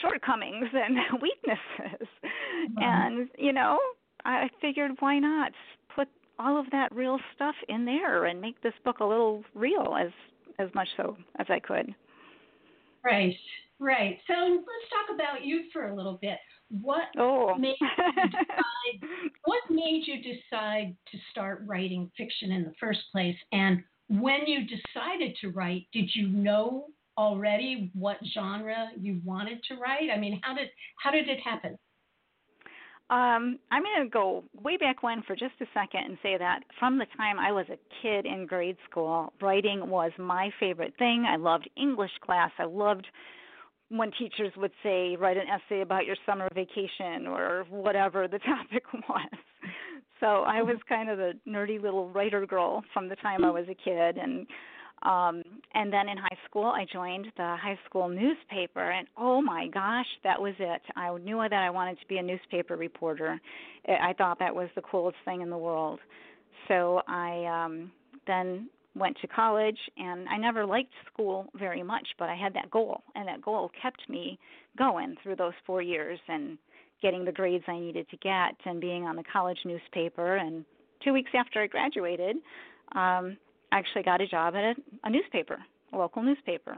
shortcomings 0.00 0.68
and 0.72 0.96
weaknesses. 1.22 2.08
Mm-hmm. 2.24 2.82
And 2.82 3.28
you 3.38 3.52
know, 3.52 3.78
I 4.24 4.48
figured 4.60 4.92
why 5.00 5.18
not 5.18 5.52
put 5.94 6.08
all 6.38 6.58
of 6.58 6.66
that 6.72 6.94
real 6.94 7.18
stuff 7.34 7.54
in 7.68 7.84
there 7.84 8.26
and 8.26 8.40
make 8.40 8.60
this 8.62 8.74
book 8.84 9.00
a 9.00 9.04
little 9.04 9.44
real 9.54 9.96
as 9.98 10.10
as 10.58 10.68
much 10.74 10.88
so 10.96 11.16
as 11.38 11.46
I 11.48 11.58
could. 11.58 11.94
Right. 13.04 13.36
Right. 13.80 14.18
So 14.26 14.34
let's 14.34 14.60
talk 14.90 15.14
about 15.14 15.44
you 15.44 15.64
for 15.72 15.88
a 15.88 15.94
little 15.94 16.18
bit. 16.22 16.38
What 16.80 17.04
oh. 17.18 17.56
made 17.58 17.76
you 17.80 17.88
decide, 18.16 19.08
what 19.44 19.62
made 19.68 20.04
you 20.06 20.22
decide 20.22 20.96
to 21.10 21.18
start 21.30 21.62
writing 21.66 22.10
fiction 22.16 22.52
in 22.52 22.64
the 22.64 22.72
first 22.80 23.00
place? 23.12 23.36
And 23.52 23.82
when 24.08 24.46
you 24.46 24.60
decided 24.60 25.36
to 25.40 25.50
write, 25.50 25.86
did 25.92 26.10
you 26.14 26.28
know 26.28 26.86
already 27.16 27.90
what 27.94 28.16
genre 28.34 28.88
you 28.98 29.20
wanted 29.24 29.62
to 29.68 29.76
write? 29.76 30.10
I 30.14 30.18
mean, 30.18 30.40
how 30.42 30.54
did 30.54 30.68
how 31.02 31.10
did 31.10 31.28
it 31.28 31.40
happen? 31.40 31.78
Um, 33.10 33.58
I'm 33.70 33.82
going 33.82 34.04
to 34.04 34.10
go 34.10 34.44
way 34.62 34.78
back 34.78 35.02
when 35.02 35.22
for 35.22 35.36
just 35.36 35.54
a 35.60 35.66
second 35.74 36.04
and 36.06 36.18
say 36.22 36.38
that 36.38 36.60
from 36.78 36.98
the 36.98 37.06
time 37.18 37.38
I 37.38 37.52
was 37.52 37.66
a 37.68 37.78
kid 38.00 38.24
in 38.24 38.46
grade 38.46 38.78
school, 38.90 39.32
writing 39.42 39.90
was 39.90 40.10
my 40.18 40.50
favorite 40.58 40.94
thing. 40.98 41.26
I 41.28 41.36
loved 41.36 41.68
English 41.76 42.12
class. 42.24 42.50
I 42.58 42.64
loved 42.64 43.06
when 43.90 44.10
teachers 44.12 44.52
would 44.56 44.72
say 44.82 45.16
write 45.16 45.36
an 45.36 45.44
essay 45.48 45.82
about 45.82 46.06
your 46.06 46.16
summer 46.24 46.48
vacation 46.54 47.26
or 47.26 47.66
whatever 47.68 48.26
the 48.26 48.38
topic 48.46 48.84
was. 49.08 49.30
So 50.20 50.26
I 50.26 50.62
was 50.62 50.76
kind 50.88 51.10
of 51.10 51.20
a 51.20 51.32
nerdy 51.46 51.80
little 51.80 52.08
writer 52.08 52.46
girl 52.46 52.82
from 52.94 53.10
the 53.10 53.16
time 53.16 53.44
I 53.44 53.50
was 53.50 53.66
a 53.68 53.74
kid 53.74 54.16
and 54.16 54.46
um 55.04 55.42
and 55.74 55.92
then 55.92 56.08
in 56.08 56.16
high 56.16 56.38
school 56.48 56.64
I 56.66 56.86
joined 56.90 57.26
the 57.36 57.56
high 57.60 57.78
school 57.86 58.08
newspaper 58.08 58.90
and 58.90 59.06
oh 59.16 59.40
my 59.42 59.68
gosh, 59.68 60.06
that 60.22 60.40
was 60.40 60.54
it. 60.58 60.82
I 60.96 61.16
knew 61.18 61.38
that 61.38 61.52
I 61.52 61.70
wanted 61.70 61.98
to 62.00 62.06
be 62.06 62.18
a 62.18 62.22
newspaper 62.22 62.76
reporter. 62.76 63.40
I 63.88 64.14
thought 64.16 64.38
that 64.38 64.54
was 64.54 64.68
the 64.74 64.82
coolest 64.82 65.18
thing 65.24 65.40
in 65.42 65.50
the 65.50 65.58
world. 65.58 66.00
So 66.68 67.02
I 67.06 67.44
um 67.64 67.92
then 68.26 68.68
went 68.96 69.16
to 69.20 69.26
college 69.26 69.78
and 69.96 70.28
I 70.28 70.36
never 70.36 70.64
liked 70.64 70.92
school 71.12 71.46
very 71.58 71.82
much, 71.82 72.06
but 72.18 72.28
I 72.28 72.36
had 72.36 72.54
that 72.54 72.70
goal 72.70 73.02
and 73.16 73.26
that 73.28 73.42
goal 73.42 73.70
kept 73.82 74.08
me 74.08 74.38
going 74.78 75.16
through 75.22 75.36
those 75.36 75.52
4 75.66 75.82
years 75.82 76.18
and 76.28 76.56
getting 77.02 77.24
the 77.24 77.32
grades 77.32 77.64
I 77.66 77.78
needed 77.78 78.08
to 78.10 78.16
get 78.18 78.54
and 78.64 78.80
being 78.80 79.04
on 79.04 79.16
the 79.16 79.24
college 79.30 79.58
newspaper 79.64 80.36
and 80.36 80.64
2 81.04 81.12
weeks 81.12 81.32
after 81.34 81.60
I 81.60 81.66
graduated, 81.66 82.36
um 82.94 83.36
actually 83.78 84.02
got 84.02 84.20
a 84.20 84.26
job 84.26 84.54
at 84.54 84.64
a, 84.64 84.74
a 85.04 85.10
newspaper, 85.10 85.58
a 85.92 85.96
local 85.96 86.22
newspaper. 86.22 86.76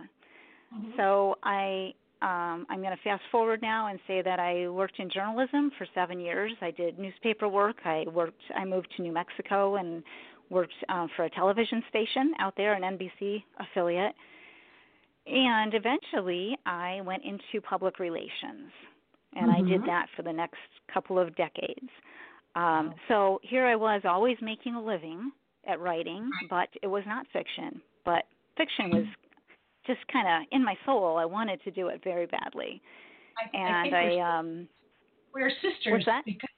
Mm-hmm. 0.74 0.92
So 0.96 1.36
I 1.42 1.92
um, 2.22 2.66
I'm 2.70 2.80
going 2.80 2.96
to 2.96 3.02
fast 3.04 3.22
forward 3.30 3.60
now 3.60 3.88
and 3.88 3.98
say 4.06 4.22
that 4.22 4.40
I 4.40 4.68
worked 4.68 4.98
in 4.98 5.10
journalism 5.10 5.70
for 5.76 5.86
seven 5.94 6.18
years. 6.18 6.52
I 6.62 6.70
did 6.70 6.98
newspaper 6.98 7.46
work. 7.46 7.76
I 7.84 8.04
worked. 8.10 8.40
I 8.56 8.64
moved 8.64 8.88
to 8.96 9.02
New 9.02 9.12
Mexico 9.12 9.76
and 9.76 10.02
worked 10.48 10.72
um, 10.88 11.08
for 11.14 11.24
a 11.24 11.30
television 11.30 11.82
station 11.90 12.32
out 12.40 12.54
there, 12.56 12.72
an 12.72 12.82
NBC 12.82 13.42
affiliate. 13.60 14.14
And 15.26 15.74
eventually, 15.74 16.56
I 16.64 17.00
went 17.04 17.22
into 17.24 17.60
public 17.60 17.98
relations, 17.98 18.70
and 19.34 19.50
mm-hmm. 19.50 19.66
I 19.66 19.68
did 19.68 19.80
mm-hmm. 19.80 19.86
that 19.88 20.06
for 20.16 20.22
the 20.22 20.32
next 20.32 20.56
couple 20.92 21.18
of 21.18 21.36
decades. 21.36 21.90
Um, 22.54 22.94
so 23.08 23.40
here 23.42 23.66
I 23.66 23.76
was, 23.76 24.02
always 24.04 24.38
making 24.40 24.74
a 24.74 24.82
living 24.82 25.32
at 25.66 25.80
writing, 25.80 26.28
but 26.48 26.68
it 26.82 26.86
was 26.86 27.02
not 27.06 27.26
fiction. 27.32 27.80
But 28.04 28.24
fiction 28.56 28.90
was 28.90 29.04
just 29.86 30.00
kind 30.12 30.26
of 30.26 30.48
in 30.52 30.64
my 30.64 30.74
soul. 30.84 31.16
I 31.16 31.24
wanted 31.24 31.62
to 31.64 31.70
do 31.70 31.88
it 31.88 32.00
very 32.02 32.26
badly, 32.26 32.82
I, 33.38 33.56
and 33.56 33.94
I, 33.94 34.16
I 34.16 34.38
um. 34.38 34.68
We're 35.34 35.50
sisters 35.50 36.06
because 36.24 36.48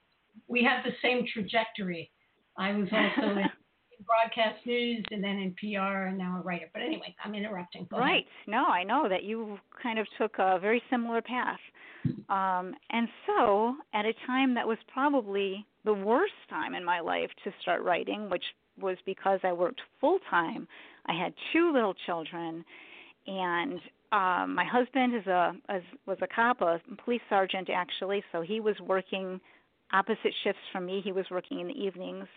we 0.47 0.63
have 0.63 0.85
the 0.85 0.91
same 1.01 1.25
trajectory. 1.33 2.09
I 2.57 2.71
was 2.71 2.87
also 2.91 3.31
in 3.31 3.45
broadcast 4.05 4.65
news 4.65 5.03
and 5.11 5.23
then 5.23 5.37
in 5.37 5.53
PR 5.59 6.07
and 6.07 6.17
now 6.17 6.39
a 6.39 6.41
writer. 6.41 6.69
But 6.73 6.81
anyway, 6.81 7.13
I'm 7.23 7.35
interrupting. 7.35 7.87
Go 7.91 7.97
right. 7.97 8.11
Ahead. 8.11 8.23
No, 8.47 8.65
I 8.65 8.83
know 8.83 9.07
that 9.09 9.23
you 9.23 9.57
kind 9.81 9.99
of 9.99 10.07
took 10.17 10.35
a 10.39 10.59
very 10.59 10.81
similar 10.89 11.21
path. 11.21 11.59
Um, 12.29 12.73
and 12.91 13.07
so, 13.27 13.75
at 13.93 14.05
a 14.05 14.13
time 14.25 14.53
that 14.55 14.67
was 14.67 14.77
probably 14.91 15.65
the 15.83 15.93
worst 15.93 16.33
time 16.49 16.73
in 16.73 16.83
my 16.83 16.99
life 16.99 17.29
to 17.43 17.51
start 17.61 17.83
writing, 17.83 18.29
which 18.29 18.43
was 18.81 18.97
because 19.05 19.39
I 19.43 19.53
worked 19.53 19.81
full 19.99 20.19
time. 20.29 20.67
I 21.05 21.13
had 21.13 21.33
two 21.53 21.71
little 21.73 21.95
children, 22.05 22.63
and 23.27 23.79
um, 24.11 24.55
my 24.55 24.65
husband 24.65 25.15
is 25.15 25.27
a 25.27 25.53
is, 25.69 25.83
was 26.05 26.17
a 26.21 26.27
cop, 26.27 26.61
a 26.61 26.79
police 27.03 27.21
sergeant 27.29 27.69
actually, 27.69 28.23
so 28.31 28.41
he 28.41 28.59
was 28.59 28.75
working 28.79 29.39
opposite 29.93 30.33
shifts 30.43 30.61
from 30.71 30.85
me. 30.85 31.01
He 31.03 31.11
was 31.11 31.25
working 31.31 31.59
in 31.59 31.67
the 31.67 31.73
evenings. 31.73 32.27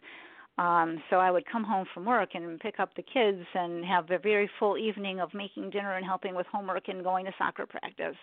Um, 0.58 1.02
so 1.08 1.16
I 1.16 1.30
would 1.30 1.44
come 1.50 1.64
home 1.64 1.86
from 1.94 2.04
work 2.04 2.30
and 2.34 2.60
pick 2.60 2.78
up 2.78 2.94
the 2.94 3.02
kids 3.02 3.42
and 3.54 3.84
have 3.84 4.10
a 4.10 4.18
very 4.18 4.50
full 4.58 4.76
evening 4.76 5.18
of 5.20 5.32
making 5.32 5.70
dinner 5.70 5.96
and 5.96 6.04
helping 6.04 6.34
with 6.34 6.46
homework 6.46 6.88
and 6.88 7.02
going 7.02 7.24
to 7.24 7.32
soccer 7.38 7.66
practice. 7.66 8.16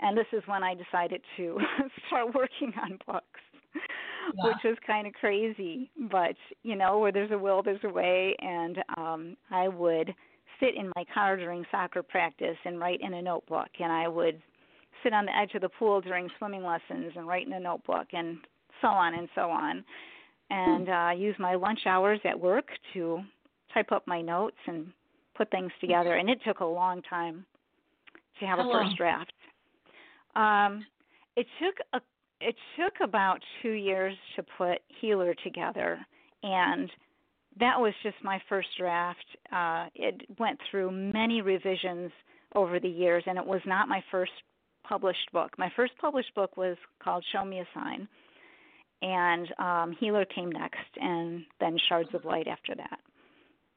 And 0.00 0.16
this 0.16 0.26
is 0.32 0.42
when 0.46 0.64
I 0.64 0.74
decided 0.74 1.20
to 1.36 1.58
start 2.08 2.34
working 2.34 2.72
on 2.82 2.98
books, 3.06 3.40
yeah. 4.36 4.48
which 4.48 4.64
was 4.64 4.76
kind 4.86 5.06
of 5.06 5.12
crazy. 5.14 5.90
But, 6.10 6.36
you 6.62 6.76
know, 6.76 6.98
where 6.98 7.12
there's 7.12 7.30
a 7.30 7.38
will, 7.38 7.62
there's 7.62 7.84
a 7.84 7.88
way. 7.88 8.34
And 8.40 8.78
um, 8.96 9.36
I 9.50 9.68
would 9.68 10.14
sit 10.58 10.76
in 10.76 10.92
my 10.96 11.04
car 11.12 11.36
during 11.36 11.64
soccer 11.70 12.02
practice 12.02 12.56
and 12.64 12.78
write 12.78 13.00
in 13.00 13.14
a 13.14 13.22
notebook. 13.22 13.68
And 13.78 13.92
I 13.92 14.08
would 14.08 14.40
sit 15.02 15.12
on 15.12 15.26
the 15.26 15.36
edge 15.36 15.54
of 15.54 15.62
the 15.62 15.68
pool 15.68 16.00
during 16.00 16.28
swimming 16.38 16.64
lessons 16.64 17.12
and 17.16 17.26
write 17.26 17.46
in 17.46 17.52
a 17.54 17.60
notebook 17.60 18.08
and 18.12 18.38
so 18.80 18.88
on 18.88 19.14
and 19.14 19.28
so 19.34 19.50
on 19.50 19.84
and 20.50 20.88
uh, 20.88 21.10
use 21.16 21.36
my 21.38 21.54
lunch 21.54 21.80
hours 21.86 22.20
at 22.24 22.38
work 22.38 22.66
to 22.92 23.20
type 23.72 23.92
up 23.92 24.06
my 24.06 24.20
notes 24.20 24.56
and 24.66 24.88
put 25.36 25.50
things 25.50 25.70
together, 25.80 26.16
and 26.16 26.28
it 26.28 26.38
took 26.44 26.60
a 26.60 26.64
long 26.64 27.00
time 27.02 27.46
to 28.38 28.46
have 28.46 28.58
How 28.58 28.68
a 28.68 28.72
first 28.72 28.86
long? 28.86 28.96
draft. 28.96 29.32
Um, 30.36 30.84
it 31.36 31.46
took 31.62 31.76
a 31.92 32.00
it 32.40 32.54
took 32.76 32.94
about 33.06 33.38
two 33.62 33.72
years 33.72 34.14
to 34.36 34.42
put 34.56 34.78
Healer 35.00 35.34
together, 35.44 35.98
and 36.42 36.90
that 37.58 37.78
was 37.80 37.92
just 38.02 38.16
my 38.22 38.40
first 38.48 38.68
draft. 38.78 39.24
Uh, 39.52 39.86
it 39.94 40.22
went 40.38 40.58
through 40.70 40.90
many 40.90 41.42
revisions 41.42 42.10
over 42.54 42.80
the 42.80 42.88
years, 42.88 43.22
and 43.26 43.38
it 43.38 43.44
was 43.46 43.60
not 43.66 43.88
my 43.88 44.02
first 44.10 44.32
published 44.86 45.30
book. 45.32 45.50
My 45.58 45.70
first 45.76 45.92
published 46.00 46.34
book 46.34 46.56
was 46.56 46.76
called 47.02 47.24
Show 47.32 47.44
Me 47.44 47.60
a 47.60 47.66
Sign, 47.74 48.08
and 49.02 49.48
um, 49.58 49.96
Healer 50.00 50.24
came 50.24 50.50
next, 50.50 50.78
and 50.96 51.44
then 51.60 51.76
Shards 51.88 52.10
of 52.14 52.24
Light 52.24 52.48
after 52.48 52.74
that. 52.74 52.98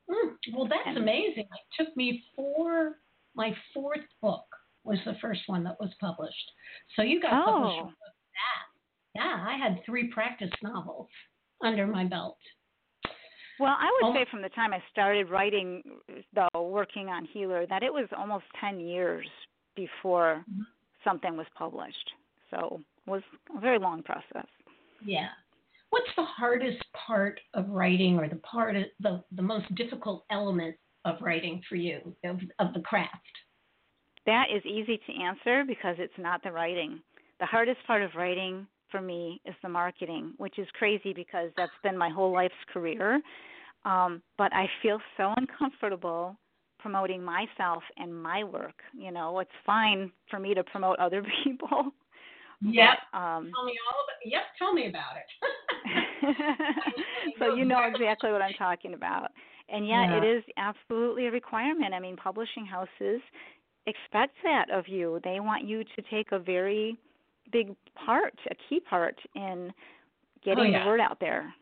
Mm, 0.09 0.35
well, 0.53 0.67
that's 0.67 0.81
And- 0.87 0.97
amazing. 0.97 1.47
It 1.51 1.83
took 1.83 1.95
me 1.95 2.23
four. 2.35 2.99
My 3.35 3.55
fourth 3.73 4.05
book 4.21 4.45
was 4.83 4.99
the 5.05 5.15
first 5.21 5.41
one 5.47 5.63
that 5.63 5.79
was 5.79 5.91
published. 5.99 6.51
So 6.95 7.01
you 7.03 7.21
got 7.21 7.45
published 7.45 7.79
Oh. 7.81 7.85
with 7.85 7.95
that. 8.33 9.21
Yeah, 9.21 9.45
I 9.47 9.57
had 9.57 9.83
three 9.85 10.07
practice 10.11 10.51
novels 10.61 11.07
under 11.61 11.87
my 11.87 12.05
belt. 12.05 12.37
Well, 13.59 13.75
I 13.77 13.85
would 14.01 14.09
Oh. 14.09 14.13
say 14.13 14.25
from 14.25 14.41
the 14.41 14.49
time 14.49 14.73
I 14.73 14.81
started 14.91 15.29
writing, 15.29 16.01
though, 16.33 16.61
working 16.61 17.09
on 17.09 17.25
Healer, 17.25 17.65
that 17.67 17.83
it 17.83 17.93
was 17.93 18.11
almost 18.13 18.45
10 18.59 18.79
years 18.79 19.29
before 19.75 20.43
Mhm. 20.49 20.65
something 21.03 21.37
was 21.37 21.47
published. 21.49 22.13
So 22.49 22.81
it 23.05 23.09
was 23.09 23.23
a 23.55 23.59
very 23.59 23.77
long 23.77 24.01
process. 24.03 24.47
Yeah. 25.01 25.31
What's 25.91 26.13
the 26.15 26.25
hardest 26.25 26.91
part 26.93 27.39
of 27.53 27.69
writing, 27.69 28.17
or 28.19 28.27
the 28.27 28.37
part 28.37 28.75
of 28.75 28.85
the 28.99 29.23
the 29.31 29.43
most 29.43 29.73
difficult 29.75 30.25
element 30.31 30.75
of 31.05 31.21
writing 31.21 31.61
for 31.63 31.75
you 31.75 32.15
of, 32.23 32.41
of 32.57 32.73
the 32.73 32.81
craft? 32.81 33.43
That 34.25 34.49
is 34.49 34.65
easy 34.65 34.97
to 34.97 35.13
answer 35.21 35.63
because 35.65 35.99
it's 35.99 36.17
not 36.17 36.41
the 36.41 36.51
writing. 36.51 37.03
The 37.39 37.45
hardest 37.45 37.79
part 37.87 38.01
of 38.01 38.11
writing 38.15 38.67
for 38.89 39.01
me 39.01 39.41
is 39.45 39.55
the 39.63 39.69
marketing, 39.69 40.33
which 40.37 40.59
is 40.59 40.67
crazy 40.77 41.13
because 41.13 41.49
that's 41.57 41.71
been 41.83 41.97
my 41.97 42.09
whole 42.09 42.31
life's 42.31 42.53
career. 42.71 43.21
Um, 43.85 44.21
but 44.37 44.53
I 44.53 44.69
feel 44.81 44.99
so 45.17 45.33
uncomfortable 45.35 46.37
promoting 46.79 47.23
myself 47.23 47.81
and 47.97 48.13
my 48.13 48.43
work. 48.43 48.75
You 48.97 49.11
know, 49.11 49.39
it's 49.39 49.49
fine 49.65 50.11
for 50.29 50.39
me 50.39 50.53
to 50.53 50.63
promote 50.63 50.99
other 50.99 51.23
people. 51.43 51.91
Yep. 52.61 52.97
but, 53.11 53.17
um, 53.17 53.51
Tell 53.53 53.65
me 53.65 53.73
all 53.87 54.03
about. 54.03 54.25
Yep. 54.25 54.41
Tell 54.59 54.73
me 54.73 54.87
about 54.89 55.15
it. 55.17 55.27
so 57.39 57.55
you 57.55 57.65
know 57.65 57.83
exactly 57.83 58.31
what 58.31 58.41
I'm 58.41 58.53
talking 58.53 58.93
about. 58.93 59.31
And 59.69 59.87
yet 59.87 60.09
Yeah. 60.09 60.17
it 60.17 60.23
is 60.37 60.43
absolutely 60.57 61.27
a 61.27 61.31
requirement. 61.31 61.93
I 61.93 61.99
mean, 61.99 62.15
publishing 62.15 62.65
houses 62.65 63.21
expect 63.85 64.35
that 64.43 64.69
of 64.71 64.87
you. 64.87 65.19
They 65.23 65.39
want 65.39 65.65
you 65.65 65.83
to 65.83 66.01
take 66.09 66.31
a 66.31 66.39
very 66.39 66.97
big 67.53 67.73
part, 68.05 68.33
a 68.51 68.55
key 68.67 68.81
part 68.81 69.15
in 69.35 69.71
getting 70.43 70.59
Oh, 70.65 70.67
yeah. 70.67 70.79
the 70.83 70.85
word 70.89 70.99
out 70.99 71.19
there. 71.21 71.53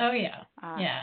Oh 0.00 0.10
yeah. 0.12 0.42
Uh, 0.60 0.76
yeah. 0.80 1.02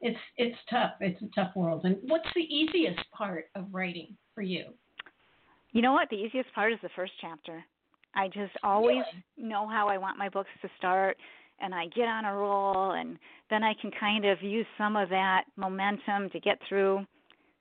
It's 0.00 0.18
it's 0.36 0.56
tough. 0.70 0.92
It's 1.00 1.20
a 1.22 1.28
tough 1.34 1.56
world. 1.56 1.84
And 1.84 1.96
what's 2.02 2.28
the 2.36 2.42
easiest 2.42 3.00
part 3.10 3.46
of 3.56 3.64
writing 3.72 4.16
for 4.34 4.42
you? 4.42 4.66
You 5.72 5.82
know 5.82 5.92
what? 5.92 6.08
The 6.10 6.16
easiest 6.16 6.52
part 6.54 6.72
is 6.72 6.78
the 6.82 6.88
first 6.94 7.12
chapter. 7.20 7.64
I 8.14 8.28
just 8.28 8.52
always 8.62 9.02
Really? 9.36 9.48
know 9.48 9.66
how 9.68 9.88
I 9.88 9.98
want 9.98 10.16
my 10.18 10.28
books 10.28 10.50
to 10.62 10.68
start 10.78 11.16
and 11.60 11.74
I 11.74 11.86
get 11.88 12.06
on 12.06 12.24
a 12.24 12.34
roll 12.34 12.92
and 12.92 13.18
then 13.50 13.62
I 13.64 13.74
can 13.74 13.90
kind 13.98 14.24
of 14.24 14.40
use 14.42 14.66
some 14.76 14.94
of 14.96 15.08
that 15.08 15.44
momentum 15.56 16.30
to 16.30 16.40
get 16.40 16.58
through 16.68 17.04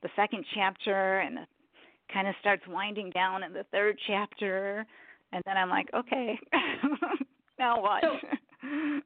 the 0.03 0.10
second 0.15 0.45
chapter 0.53 1.19
and 1.19 1.39
it 1.39 1.47
kind 2.13 2.27
of 2.27 2.36
starts 2.39 2.63
winding 2.67 3.10
down 3.10 3.43
in 3.43 3.51
the 3.53 3.65
third 3.71 3.97
chapter 4.07 4.86
and 5.31 5.43
then 5.45 5.57
I'm 5.57 5.69
like, 5.69 5.87
okay, 5.93 6.37
now 7.59 7.81
what? 7.81 8.03
So- 8.03 8.27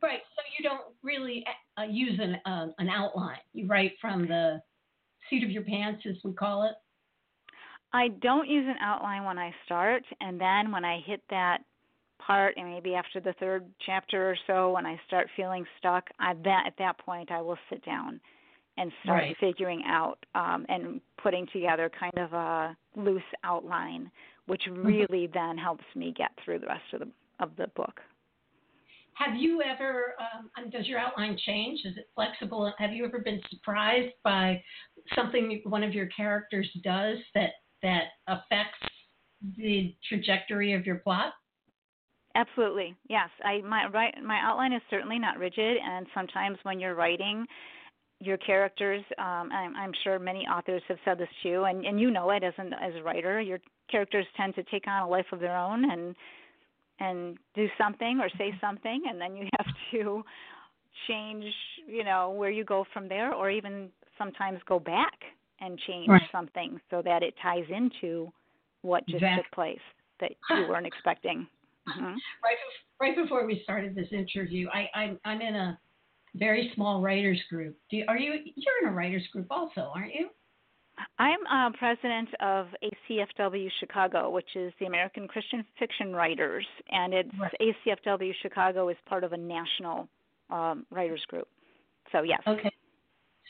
Right. 0.01 0.21
So 0.35 0.41
you 0.57 0.63
don't 0.67 0.81
really 1.03 1.43
uh, 1.77 1.83
use 1.83 2.19
an 2.19 2.35
uh, 2.51 2.67
an 2.79 2.89
outline. 2.89 3.37
You 3.53 3.67
write 3.67 3.91
from 3.99 4.25
the 4.27 4.61
seat 5.29 5.43
of 5.43 5.51
your 5.51 5.63
pants, 5.63 6.03
as 6.09 6.15
we 6.23 6.31
call 6.33 6.63
it. 6.63 6.71
I 7.93 8.07
don't 8.21 8.47
use 8.47 8.65
an 8.67 8.77
outline 8.81 9.25
when 9.25 9.37
I 9.37 9.53
start, 9.65 10.03
and 10.21 10.39
then 10.39 10.71
when 10.71 10.85
I 10.85 11.01
hit 11.05 11.21
that 11.29 11.59
part, 12.25 12.55
and 12.57 12.71
maybe 12.71 12.95
after 12.95 13.19
the 13.19 13.33
third 13.39 13.65
chapter 13.85 14.31
or 14.31 14.37
so, 14.47 14.71
when 14.71 14.85
I 14.85 14.99
start 15.05 15.27
feeling 15.35 15.65
stuck, 15.77 16.05
I 16.19 16.33
that 16.45 16.63
at 16.67 16.73
that 16.79 16.97
point 16.99 17.29
I 17.29 17.41
will 17.41 17.57
sit 17.69 17.83
down 17.85 18.19
and 18.77 18.91
start 19.03 19.21
Right. 19.23 19.37
figuring 19.39 19.83
out 19.85 20.25
um, 20.33 20.65
and 20.69 21.01
putting 21.21 21.45
together 21.51 21.91
kind 21.99 22.17
of 22.17 22.31
a 22.33 22.75
loose 22.95 23.21
outline, 23.43 24.09
which 24.51 24.63
Mm-hmm. 24.67 24.85
really 24.85 25.29
then 25.33 25.57
helps 25.57 25.85
me 25.95 26.13
get 26.17 26.31
through 26.43 26.59
the 26.59 26.67
rest 26.67 26.83
of 26.91 26.99
the 26.99 27.07
of 27.39 27.51
the 27.55 27.67
book. 27.67 28.01
Have 29.13 29.37
you 29.37 29.61
ever? 29.61 30.13
Um, 30.19 30.49
um, 30.57 30.69
does 30.69 30.87
your 30.87 30.99
outline 30.99 31.37
change? 31.45 31.79
Is 31.85 31.95
it 31.95 32.09
flexible? 32.13 32.73
Have 32.77 32.91
you 32.91 33.05
ever 33.05 33.19
been 33.19 33.39
surprised 33.49 34.13
by 34.25 34.61
something 35.15 35.61
one 35.63 35.83
of 35.83 35.93
your 35.93 36.07
characters 36.07 36.69
does 36.83 37.17
that 37.33 37.51
that 37.81 38.03
affects 38.27 38.77
the 39.55 39.95
trajectory 40.09 40.73
of 40.73 40.85
your 40.85 40.97
plot? 40.97 41.31
Absolutely, 42.35 42.93
yes. 43.07 43.29
I 43.45 43.61
my 43.61 43.87
right 43.87 44.13
my 44.21 44.41
outline 44.43 44.73
is 44.73 44.81
certainly 44.89 45.17
not 45.17 45.39
rigid, 45.39 45.77
and 45.81 46.07
sometimes 46.13 46.57
when 46.63 46.77
you're 46.77 46.95
writing, 46.95 47.45
your 48.21 48.37
characters. 48.37 49.03
Um, 49.17 49.49
I'm, 49.51 49.75
I'm 49.75 49.91
sure 50.03 50.19
many 50.19 50.41
authors 50.41 50.81
have 50.87 50.97
said 51.03 51.17
this 51.17 51.27
too, 51.43 51.63
and 51.63 51.85
and 51.85 51.99
you 51.99 52.11
know 52.11 52.29
it 52.31 52.43
as 52.43 52.53
an 52.57 52.73
as 52.73 52.93
a 52.95 53.03
writer. 53.03 53.41
Your 53.41 53.59
characters 53.89 54.25
tend 54.37 54.55
to 54.55 54.63
take 54.63 54.87
on 54.87 55.03
a 55.03 55.09
life 55.09 55.25
of 55.31 55.39
their 55.39 55.57
own 55.57 55.89
and 55.91 56.15
and 56.99 57.37
do 57.55 57.67
something 57.77 58.19
or 58.21 58.29
say 58.37 58.53
something, 58.61 59.03
and 59.09 59.19
then 59.19 59.35
you 59.35 59.47
have 59.57 59.67
to 59.91 60.23
change. 61.07 61.45
You 61.87 62.03
know 62.03 62.29
where 62.31 62.51
you 62.51 62.63
go 62.63 62.85
from 62.93 63.09
there, 63.09 63.33
or 63.33 63.49
even 63.49 63.89
sometimes 64.17 64.59
go 64.67 64.79
back 64.79 65.17
and 65.59 65.79
change 65.87 66.09
Right. 66.09 66.21
something 66.31 66.79
so 66.89 67.01
that 67.03 67.23
it 67.23 67.33
ties 67.41 67.65
into 67.69 68.31
what 68.81 69.05
just 69.07 69.23
Exactly. 69.23 69.43
took 69.43 69.51
place 69.51 69.79
that 70.19 70.31
you 70.55 70.67
weren't 70.67 70.87
expecting. 70.87 71.47
hmm 71.87 72.15
right 72.43 72.57
right 73.01 73.15
before 73.15 73.45
we 73.47 73.61
started 73.63 73.95
this 73.95 74.09
interview, 74.11 74.67
I, 74.69 74.89
I'm 74.93 75.19
I'm 75.25 75.41
in 75.41 75.55
a 75.55 75.79
very 76.35 76.71
small 76.75 77.01
writers 77.01 77.39
group. 77.49 77.75
Do 77.89 77.97
you, 77.97 78.05
are 78.07 78.17
you 78.17 78.33
you're 78.55 78.73
in 78.83 78.89
a 78.89 78.91
writers 78.91 79.23
group 79.31 79.47
also, 79.49 79.91
aren't 79.95 80.13
you? 80.13 80.29
I'm 81.17 81.39
uh, 81.47 81.75
president 81.77 82.29
of 82.41 82.67
ACFW 82.83 83.69
Chicago, 83.79 84.29
which 84.29 84.55
is 84.55 84.71
the 84.79 84.85
American 84.85 85.27
Christian 85.27 85.65
Fiction 85.79 86.13
Writers, 86.13 86.65
and 86.89 87.13
it's 87.13 87.29
Right. 87.39 87.75
ACFW 87.87 88.31
Chicago 88.41 88.89
is 88.89 88.97
part 89.07 89.23
of 89.23 89.33
a 89.33 89.37
national 89.37 90.07
um, 90.49 90.85
writers 90.91 91.23
group. 91.27 91.47
So 92.11 92.23
yes, 92.23 92.41
Okay. 92.45 92.71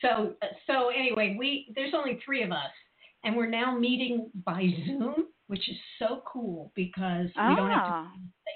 So 0.01 0.35
so 0.67 0.89
anyway, 0.89 1.35
we 1.37 1.71
there's 1.75 1.93
only 1.93 2.19
three 2.25 2.43
of 2.43 2.51
us, 2.51 2.71
and 3.23 3.35
we're 3.35 3.49
now 3.49 3.77
meeting 3.77 4.29
by 4.45 4.67
Zoom, 4.85 5.27
which 5.47 5.69
is 5.69 5.77
so 5.99 6.23
cool 6.25 6.71
because 6.75 7.27
we 7.35 7.55
don't 7.55 7.69
have 7.69 7.85
to 7.85 8.09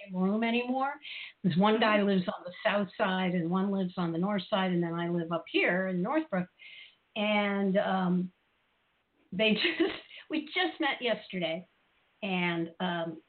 be 0.09 0.13
in 0.13 0.13
the 0.13 0.19
same 0.19 0.31
room 0.31 0.43
anymore. 0.43 0.93
Because 1.43 1.57
one 1.57 1.79
guy 1.79 2.01
lives 2.01 2.25
on 2.27 2.43
the 2.45 2.51
south 2.65 2.87
side 2.97 3.33
and 3.33 3.49
one 3.49 3.71
lives 3.71 3.93
on 3.97 4.11
the 4.11 4.17
north 4.17 4.43
side, 4.49 4.71
and 4.71 4.83
then 4.83 4.93
I 4.93 5.09
live 5.09 5.31
up 5.31 5.45
here 5.51 5.87
in 5.87 6.01
Northbrook. 6.01 6.47
And 7.15 7.77
um, 7.77 8.31
they 9.31 9.51
just 9.53 9.93
we 10.29 10.45
just 10.45 10.79
met 10.79 11.01
yesterday, 11.01 11.65
and 12.23 12.69
um, 12.79 13.21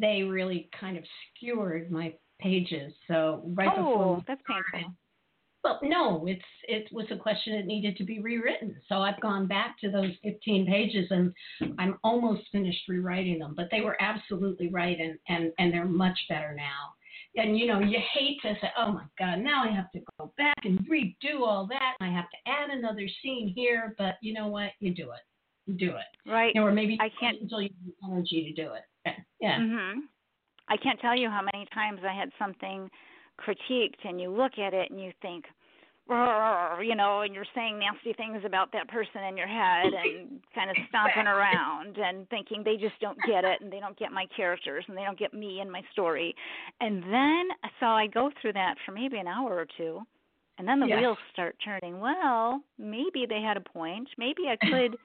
they 0.00 0.22
really 0.22 0.68
kind 0.78 0.96
of 0.96 1.04
skewered 1.36 1.90
my 1.90 2.14
pages. 2.40 2.92
So 3.08 3.42
right 3.54 3.74
before 3.74 4.04
oh, 4.04 4.14
we 4.14 4.24
that's 4.26 4.42
painful. 4.46 4.94
Well, 5.64 5.78
no, 5.82 6.26
it's 6.26 6.42
it 6.64 6.88
was 6.92 7.06
a 7.10 7.16
question 7.16 7.54
that 7.56 7.66
needed 7.66 7.96
to 7.96 8.04
be 8.04 8.20
rewritten. 8.20 8.76
So 8.88 8.96
I've 8.96 9.20
gone 9.20 9.46
back 9.46 9.78
to 9.80 9.90
those 9.90 10.12
15 10.22 10.66
pages 10.66 11.06
and 11.10 11.32
I'm 11.78 11.98
almost 12.02 12.42
finished 12.50 12.88
rewriting 12.88 13.38
them. 13.38 13.54
But 13.56 13.68
they 13.70 13.80
were 13.80 13.96
absolutely 14.00 14.68
right, 14.68 14.98
and 14.98 15.18
and 15.28 15.52
and 15.58 15.72
they're 15.72 15.84
much 15.84 16.18
better 16.28 16.54
now. 16.54 16.94
And 17.36 17.58
you 17.58 17.66
know, 17.66 17.80
you 17.80 17.98
hate 18.12 18.40
to 18.42 18.54
say, 18.60 18.70
oh 18.76 18.92
my 18.92 19.04
God, 19.18 19.38
now 19.38 19.64
I 19.64 19.72
have 19.74 19.90
to 19.92 20.00
go 20.18 20.32
back 20.36 20.58
and 20.64 20.78
redo 20.80 21.40
all 21.40 21.66
that. 21.68 21.94
I 22.00 22.08
have 22.08 22.28
to 22.30 22.50
add 22.50 22.70
another 22.70 23.06
scene 23.22 23.52
here. 23.54 23.94
But 23.98 24.16
you 24.20 24.34
know 24.34 24.48
what? 24.48 24.72
You 24.80 24.92
do 24.94 25.10
it. 25.12 25.20
You 25.66 25.74
do 25.74 25.96
it. 25.96 26.30
Right. 26.30 26.52
You 26.54 26.60
know, 26.60 26.66
or 26.66 26.72
maybe 26.72 26.98
I 27.00 27.08
can't- 27.20 27.40
until 27.40 27.62
you 27.62 27.70
have 27.70 27.94
the 28.00 28.12
energy 28.12 28.52
to 28.52 28.62
do 28.62 28.72
it. 28.74 28.82
Yeah. 29.06 29.16
Yeah. 29.40 29.58
Mhm. 29.58 29.94
I 30.68 30.76
can't 30.76 31.00
tell 31.00 31.16
you 31.16 31.28
how 31.30 31.42
many 31.42 31.66
times 31.66 32.00
I 32.04 32.12
had 32.12 32.32
something 32.38 32.90
critiqued, 33.46 34.04
and 34.04 34.20
you 34.20 34.30
look 34.30 34.58
at 34.58 34.74
it 34.74 34.90
and 34.90 35.00
you 35.00 35.12
think, 35.20 35.44
you 36.08 36.94
know, 36.96 37.22
and 37.22 37.34
you're 37.34 37.46
saying 37.54 37.78
nasty 37.78 38.12
things 38.14 38.42
about 38.44 38.72
that 38.72 38.88
person 38.88 39.22
in 39.28 39.36
your 39.36 39.46
head 39.48 39.92
and 39.94 40.40
kind 40.54 40.70
of 40.70 40.76
stomping 40.88 41.26
around 41.26 41.96
and 41.98 42.28
thinking 42.28 42.62
they 42.64 42.76
just 42.76 42.98
don't 43.00 43.24
get 43.24 43.44
it 43.44 43.60
and 43.60 43.72
they 43.72 43.80
don't 43.80 43.98
get 43.98 44.12
my 44.12 44.26
characters 44.36 44.84
and 44.88 44.96
they 44.96 45.04
don't 45.04 45.18
get 45.18 45.32
me 45.34 45.60
and 45.60 45.70
my 45.70 45.82
story. 45.92 46.34
And 46.80 47.02
then, 47.04 47.48
so 47.80 47.86
I 47.86 48.06
go 48.08 48.30
through 48.40 48.54
that 48.54 48.76
for 48.84 48.92
maybe 48.92 49.18
an 49.18 49.28
hour 49.28 49.54
or 49.56 49.66
two, 49.76 50.00
And 50.58 50.68
then 50.68 50.80
the 50.80 50.86
Yes. 50.86 50.98
wheels 50.98 51.18
start 51.32 51.56
turning. 51.64 52.00
Well, 52.00 52.62
maybe 52.78 53.26
they 53.28 53.40
had 53.40 53.56
a 53.56 53.60
point. 53.60 54.08
Maybe 54.18 54.42
I 54.48 54.56
could 54.56 54.98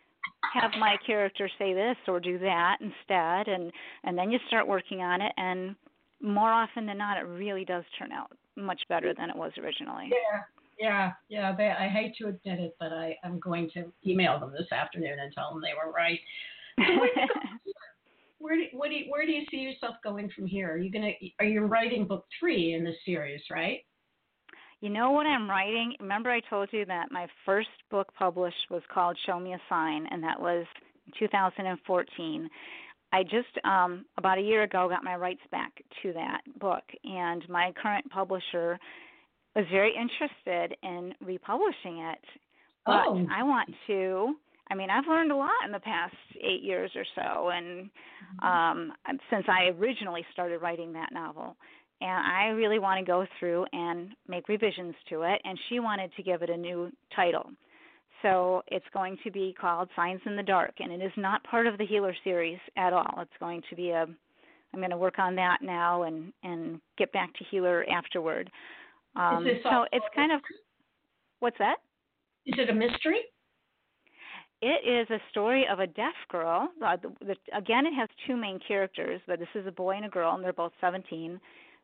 have 0.53 0.71
my 0.75 0.97
character 1.05 1.49
say 1.59 1.73
this 1.73 1.97
or 2.07 2.19
do 2.19 2.39
that 2.39 2.77
instead 2.81 3.47
and 3.53 3.71
and 4.03 4.17
then 4.17 4.31
you 4.31 4.39
start 4.47 4.67
working 4.67 5.01
on 5.01 5.21
it 5.21 5.33
and 5.37 5.75
more 6.21 6.51
often 6.51 6.85
than 6.85 6.97
not 6.97 7.17
it 7.17 7.25
really 7.25 7.65
does 7.65 7.83
turn 7.97 8.11
out 8.11 8.31
much 8.55 8.81
better 8.89 9.13
than 9.13 9.29
it 9.29 9.35
was 9.35 9.51
originally. 9.61 10.09
Yeah, 10.09 10.41
yeah, 10.79 11.11
yeah. 11.29 11.55
They, 11.55 11.69
I 11.69 11.87
hate 11.87 12.15
to 12.17 12.27
admit 12.27 12.59
it, 12.59 12.75
but 12.79 12.91
I, 12.93 13.15
I'm 13.23 13.39
going 13.39 13.69
to 13.73 13.91
email 14.05 14.39
them 14.39 14.51
this 14.51 14.71
afternoon 14.71 15.19
and 15.19 15.33
tell 15.33 15.51
them 15.51 15.61
they 15.61 15.73
were 15.73 15.91
right. 15.91 16.19
Where 18.39 18.55
do, 18.55 18.65
what 18.73 18.89
do 18.89 18.95
you, 18.95 19.05
where 19.09 19.25
do 19.25 19.31
you 19.31 19.45
see 19.49 19.57
yourself 19.57 19.95
going 20.03 20.29
from 20.35 20.45
here? 20.45 20.71
Are 20.71 20.77
you 20.77 20.91
gonna 20.91 21.09
are 21.39 21.45
you 21.45 21.61
writing 21.61 22.05
book 22.05 22.23
three 22.39 22.75
in 22.75 22.83
this 22.83 22.95
series, 23.03 23.41
right? 23.49 23.79
You 24.79 24.89
know 24.89 25.09
what 25.09 25.25
I'm 25.25 25.49
writing? 25.49 25.95
Remember, 25.99 26.29
I 26.29 26.39
told 26.41 26.69
you 26.71 26.85
that 26.85 27.11
my 27.11 27.27
first 27.45 27.69
book 27.89 28.13
published 28.17 28.69
was 28.69 28.83
called 28.93 29.17
Show 29.25 29.39
Me 29.39 29.53
a 29.53 29.61
Sign, 29.67 30.05
and 30.11 30.21
that 30.23 30.39
was 30.39 30.67
2014. 31.17 32.49
I 33.13 33.23
just, 33.23 33.57
um, 33.63 34.05
about 34.17 34.37
a 34.37 34.41
year 34.41 34.63
ago, 34.63 34.89
got 34.89 35.03
my 35.03 35.15
rights 35.15 35.41
back 35.51 35.71
to 36.03 36.13
that 36.13 36.41
book, 36.59 36.83
and 37.03 37.47
my 37.49 37.71
current 37.81 38.09
publisher 38.11 38.79
was 39.55 39.65
very 39.71 39.93
interested 39.95 40.77
in 40.83 41.13
republishing 41.21 41.99
it. 41.99 42.23
But 42.85 43.07
Oh. 43.07 43.27
I 43.31 43.43
want 43.43 43.73
to. 43.87 44.35
I 44.69 44.75
mean, 44.75 44.89
I've 44.89 45.07
learned 45.07 45.31
a 45.31 45.35
lot 45.35 45.63
in 45.65 45.71
the 45.71 45.79
past 45.79 46.15
eight 46.41 46.61
years 46.61 46.91
or 46.95 47.05
so, 47.15 47.49
and 47.49 47.89
um, 48.39 48.93
since 49.29 49.45
I 49.47 49.69
originally 49.79 50.25
started 50.33 50.61
writing 50.61 50.91
that 50.93 51.11
novel 51.13 51.55
and 52.01 52.09
I 52.11 52.47
really 52.49 52.79
want 52.79 52.99
to 52.99 53.05
go 53.05 53.25
through 53.39 53.65
and 53.73 54.09
make 54.27 54.47
revisions 54.49 54.93
to 55.09 55.23
it. 55.23 55.41
And 55.43 55.57
she 55.67 55.79
wanted 55.79 56.11
to 56.15 56.23
give 56.23 56.41
it 56.41 56.49
a 56.49 56.57
new 56.57 56.91
title. 57.15 57.49
So 58.21 58.63
it's 58.67 58.85
going 58.93 59.17
to 59.23 59.31
be 59.31 59.55
called 59.59 59.89
Signs 59.95 60.21
in 60.25 60.35
the 60.35 60.43
Dark, 60.43 60.75
and 60.79 60.91
it 60.91 61.03
is 61.03 61.11
not 61.17 61.43
part 61.43 61.67
of 61.67 61.77
the 61.77 61.85
Healer 61.85 62.15
series 62.23 62.59
at 62.75 62.93
all. 62.93 63.19
It's 63.19 63.31
going 63.39 63.61
to 63.69 63.75
be 63.75 63.91
a 63.91 64.07
I'm 64.73 64.79
going 64.79 64.91
to 64.91 64.97
work 64.97 65.17
on 65.17 65.35
that 65.35 65.59
now 65.61 66.03
and 66.03 66.33
and 66.43 66.81
get 66.97 67.11
back 67.11 67.33
to 67.35 67.43
Healer 67.49 67.85
afterward. 67.89 68.49
Um, 69.15 69.47
so 69.63 69.85
it's 69.91 70.05
kind 70.15 70.31
of 70.31 70.41
what's 71.39 71.57
that? 71.59 71.77
Is 72.45 72.55
it 72.57 72.69
a 72.69 72.73
mystery? 72.73 73.21
It 74.61 74.87
is 74.87 75.09
a 75.11 75.19
story 75.29 75.65
of 75.71 75.79
a 75.79 75.87
deaf 75.87 76.15
girl. 76.29 76.69
Uh, 76.83 76.97
the, 77.01 77.13
the, 77.25 77.35
again, 77.55 77.85
it 77.85 77.93
has 77.93 78.09
two 78.25 78.35
main 78.35 78.59
characters, 78.67 79.21
but 79.27 79.37
this 79.37 79.47
is 79.53 79.67
a 79.67 79.71
boy 79.71 79.95
and 79.97 80.05
a 80.05 80.09
girl, 80.09 80.33
and 80.33 80.43
they're 80.43 80.51
both 80.51 80.71
17. 80.81 81.39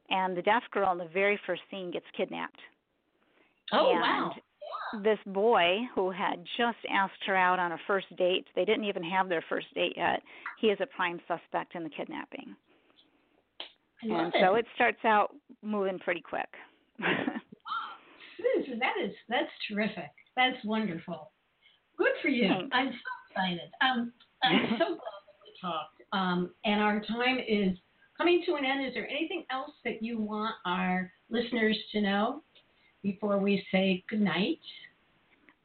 And 0.09 0.35
the 0.35 0.41
deaf 0.41 0.63
girl 0.71 0.91
in 0.91 0.97
the 0.97 1.07
very 1.13 1.39
first 1.45 1.61
scene 1.69 1.91
gets 1.91 2.05
kidnapped. 2.17 2.59
Oh 3.71 3.91
and 3.91 4.01
wow. 4.01 4.33
This 5.01 5.17
boy 5.25 5.79
who 5.95 6.11
had 6.11 6.43
just 6.57 6.77
asked 6.91 7.23
her 7.25 7.35
out 7.35 7.57
on 7.57 7.71
a 7.71 7.77
first 7.87 8.15
date, 8.15 8.45
they 8.55 8.65
didn't 8.65 8.85
even 8.85 9.03
have 9.03 9.29
their 9.29 9.43
first 9.49 9.73
date 9.73 9.93
yet. 9.97 10.21
He 10.59 10.67
is 10.67 10.77
a 10.81 10.85
prime 10.85 11.19
suspect 11.27 11.75
in 11.75 11.83
the 11.83 11.89
kidnapping. 11.89 12.55
And 14.03 14.33
so 14.39 14.55
it 14.55 14.65
starts 14.75 15.03
out 15.05 15.33
moving 15.61 15.97
pretty 15.99 16.21
quick. 16.21 16.49
That 18.79 18.93
is 19.03 19.11
that's 19.29 19.51
terrific. 19.69 20.11
That's 20.35 20.57
wonderful. 20.65 21.31
Good 21.97 22.11
for 22.21 22.29
you. 22.29 22.49
Thanks. 22.49 22.75
I'm 22.75 22.91
so 22.91 23.31
excited. 23.31 23.69
Um, 23.81 24.13
I'm 24.43 24.65
so 24.71 24.85
glad 24.85 24.97
that 24.97 25.37
we 25.43 25.53
talked. 25.61 26.01
Um, 26.11 26.51
and 26.65 26.81
our 26.81 26.99
time 27.01 27.39
is 27.47 27.77
coming 28.17 28.43
to 28.45 28.55
an 28.55 28.65
end. 28.65 28.85
Is 28.85 28.93
there 28.93 29.07
anything 29.07 29.45
else 29.51 29.71
that 29.85 30.01
you 30.01 30.19
want 30.19 30.55
our 30.65 31.11
listeners 31.29 31.77
to 31.93 32.01
know 32.01 32.41
before 33.03 33.37
we 33.37 33.63
say 33.71 34.03
goodnight? 34.09 34.59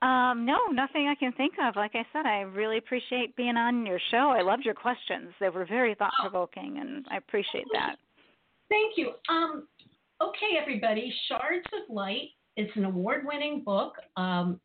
Um, 0.02 0.44
no, 0.44 0.58
nothing 0.70 1.08
I 1.08 1.14
can 1.14 1.32
think 1.32 1.54
of. 1.60 1.74
Like 1.74 1.92
I 1.94 2.06
said, 2.12 2.26
I 2.26 2.40
really 2.40 2.78
appreciate 2.78 3.34
being 3.34 3.56
on 3.56 3.84
your 3.84 3.98
show. 4.10 4.32
I 4.36 4.42
loved 4.42 4.64
your 4.64 4.74
questions. 4.74 5.32
They 5.40 5.48
were 5.48 5.64
very 5.64 5.94
thought 5.94 6.12
provoking 6.20 6.78
and 6.78 7.06
I 7.10 7.16
appreciate 7.16 7.66
that. 7.72 7.96
Thank 8.68 8.96
you. 8.96 9.12
Um, 9.28 9.66
okay, 10.22 10.58
everybody. 10.60 11.12
Shards 11.28 11.66
of 11.72 11.92
Light. 11.92 12.28
It's 12.56 12.70
an 12.76 12.84
award-winning 12.84 13.62
book. 13.64 13.94
Um, 14.16 14.60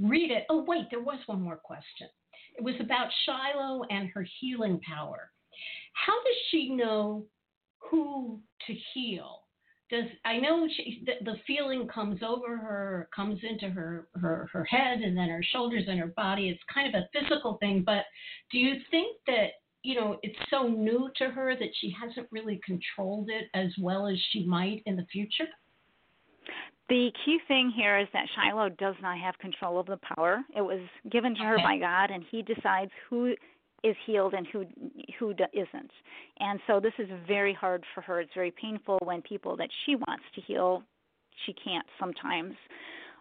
read 0.00 0.30
it. 0.30 0.44
Oh, 0.48 0.64
wait, 0.66 0.86
there 0.90 1.00
was 1.00 1.18
one 1.26 1.42
more 1.42 1.56
question. 1.56 2.08
It 2.56 2.64
was 2.64 2.74
about 2.80 3.08
Shiloh 3.24 3.82
and 3.90 4.08
her 4.10 4.26
healing 4.40 4.80
power. 4.80 5.30
How 5.92 6.14
does 6.14 6.36
she 6.50 6.70
know 6.70 7.26
who 7.78 8.40
to 8.66 8.74
heal? 8.94 9.42
Does 9.90 10.04
I 10.24 10.36
know 10.38 10.68
she, 10.76 11.02
the, 11.06 11.24
the 11.24 11.38
feeling 11.46 11.88
comes 11.88 12.20
over 12.22 12.56
her, 12.56 13.08
comes 13.14 13.40
into 13.42 13.70
her, 13.70 14.08
her 14.14 14.48
her 14.52 14.64
head, 14.64 15.00
and 15.00 15.16
then 15.16 15.28
her 15.28 15.42
shoulders 15.42 15.84
and 15.88 15.98
her 15.98 16.08
body. 16.08 16.50
It's 16.50 16.60
kind 16.72 16.94
of 16.94 17.02
a 17.02 17.08
physical 17.18 17.56
thing. 17.58 17.82
But 17.84 18.04
do 18.52 18.58
you 18.58 18.76
think 18.90 19.16
that 19.26 19.48
you 19.82 19.94
know 19.94 20.18
it's 20.22 20.38
so 20.50 20.68
new 20.68 21.10
to 21.16 21.30
her 21.30 21.56
that 21.56 21.70
she 21.80 21.94
hasn't 21.98 22.28
really 22.30 22.60
controlled 22.64 23.30
it 23.30 23.48
as 23.54 23.72
well 23.80 24.06
as 24.06 24.18
she 24.30 24.44
might 24.44 24.82
in 24.84 24.96
the 24.96 25.06
future? 25.10 25.48
The 26.88 27.10
key 27.24 27.38
thing 27.48 27.70
here 27.74 27.98
is 27.98 28.08
that 28.14 28.26
Shiloh 28.34 28.70
does 28.70 28.94
not 29.02 29.18
have 29.18 29.36
control 29.38 29.78
of 29.78 29.86
the 29.86 29.98
power. 30.14 30.42
It 30.56 30.62
was 30.62 30.80
given 31.10 31.34
to 31.34 31.42
her 31.42 31.54
Okay. 31.56 31.62
by 31.62 31.78
God, 31.78 32.10
and 32.10 32.24
He 32.30 32.42
decides 32.42 32.90
who 33.08 33.34
is 33.84 33.96
healed 34.06 34.34
and 34.34 34.46
who 34.46 34.64
who 35.18 35.30
isn't. 35.30 35.90
And 36.40 36.60
so 36.66 36.80
this 36.80 36.92
is 36.98 37.08
very 37.26 37.54
hard 37.54 37.84
for 37.94 38.00
her. 38.02 38.20
It's 38.20 38.30
very 38.34 38.50
painful 38.50 38.98
when 39.02 39.22
people 39.22 39.56
that 39.56 39.70
she 39.84 39.96
wants 39.96 40.24
to 40.34 40.40
heal, 40.40 40.82
she 41.46 41.52
can't 41.52 41.86
sometimes. 41.98 42.54